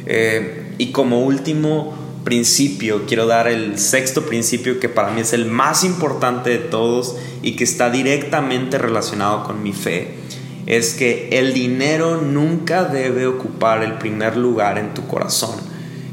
Eh, 0.07 0.75
y 0.79 0.91
como 0.91 1.21
último 1.25 1.95
principio, 2.25 3.05
quiero 3.07 3.27
dar 3.27 3.49
el 3.49 3.79
sexto 3.79 4.27
principio 4.27 4.81
que 4.81 4.89
para 4.89 5.11
mí 5.11 5.21
es 5.21 5.33
el 5.33 5.47
más 5.47 5.85
importante 5.85 6.51
de 6.51 6.59
todos 6.59 7.17
y 7.43 7.57
que 7.57 7.65
está 7.65 7.91
directamente 7.91 8.79
relacionado 8.79 9.45
con 9.45 9.63
mi 9.63 9.73
fe 9.73 10.23
es 10.67 10.95
que 10.95 11.29
el 11.33 11.55
dinero 11.55 12.21
nunca 12.21 12.85
debe 12.85 13.27
ocupar 13.27 13.83
el 13.83 13.95
primer 13.95 14.37
lugar 14.37 14.79
en 14.79 14.95
tu 14.95 15.07
corazón. 15.07 15.57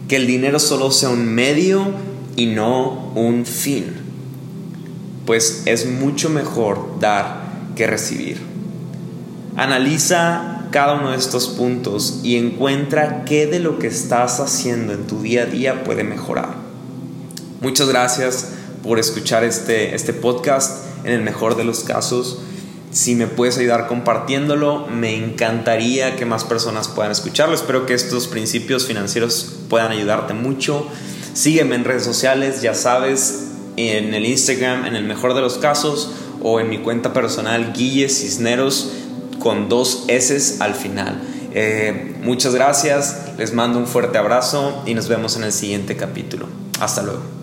Que 0.07 0.15
el 0.15 0.25
dinero 0.25 0.59
solo 0.59 0.91
sea 0.91 1.09
un 1.09 1.25
medio 1.25 1.93
y 2.35 2.47
no 2.47 3.11
un 3.15 3.45
fin. 3.45 3.93
Pues 5.25 5.63
es 5.65 5.85
mucho 5.85 6.29
mejor 6.29 6.99
dar 6.99 7.43
que 7.75 7.85
recibir. 7.85 8.39
Analiza 9.55 10.58
cada 10.71 10.95
uno 10.95 11.11
de 11.11 11.17
estos 11.17 11.47
puntos 11.47 12.19
y 12.23 12.37
encuentra 12.37 13.25
qué 13.25 13.47
de 13.47 13.59
lo 13.59 13.79
que 13.79 13.87
estás 13.87 14.39
haciendo 14.39 14.93
en 14.93 15.07
tu 15.07 15.21
día 15.21 15.43
a 15.43 15.45
día 15.45 15.83
puede 15.83 16.03
mejorar. 16.03 16.55
Muchas 17.61 17.89
gracias 17.89 18.49
por 18.83 18.99
escuchar 18.99 19.43
este, 19.43 19.95
este 19.95 20.13
podcast. 20.13 20.85
En 21.03 21.13
el 21.13 21.21
mejor 21.21 21.55
de 21.55 21.63
los 21.63 21.81
casos, 21.81 22.39
si 22.91 23.15
me 23.15 23.27
puedes 23.27 23.57
ayudar 23.57 23.87
compartiéndolo, 23.87 24.87
me 24.87 25.15
encantaría 25.15 26.15
que 26.15 26.25
más 26.25 26.43
personas 26.43 26.87
puedan 26.87 27.11
escucharlo. 27.11 27.55
Espero 27.55 27.85
que 27.85 27.93
estos 27.93 28.27
principios 28.27 28.85
financieros 28.85 29.59
puedan 29.69 29.91
ayudarte 29.91 30.33
mucho. 30.33 30.87
Sígueme 31.33 31.75
en 31.75 31.85
redes 31.85 32.03
sociales, 32.03 32.61
ya 32.61 32.73
sabes, 32.73 33.51
en 33.77 34.13
el 34.13 34.25
Instagram, 34.25 34.85
en 34.85 34.95
el 34.95 35.03
mejor 35.05 35.35
de 35.35 35.41
los 35.41 35.57
casos, 35.57 36.11
o 36.41 36.59
en 36.59 36.69
mi 36.69 36.79
cuenta 36.79 37.13
personal, 37.13 37.73
Guille 37.73 38.09
Cisneros, 38.09 38.93
con 39.39 39.69
dos 39.69 40.05
S 40.07 40.57
al 40.59 40.75
final. 40.75 41.21
Eh, 41.53 42.15
muchas 42.21 42.53
gracias, 42.53 43.29
les 43.37 43.53
mando 43.53 43.79
un 43.79 43.87
fuerte 43.87 44.17
abrazo 44.17 44.83
y 44.85 44.93
nos 44.93 45.07
vemos 45.07 45.35
en 45.37 45.43
el 45.43 45.51
siguiente 45.51 45.95
capítulo. 45.95 46.47
Hasta 46.79 47.01
luego. 47.01 47.38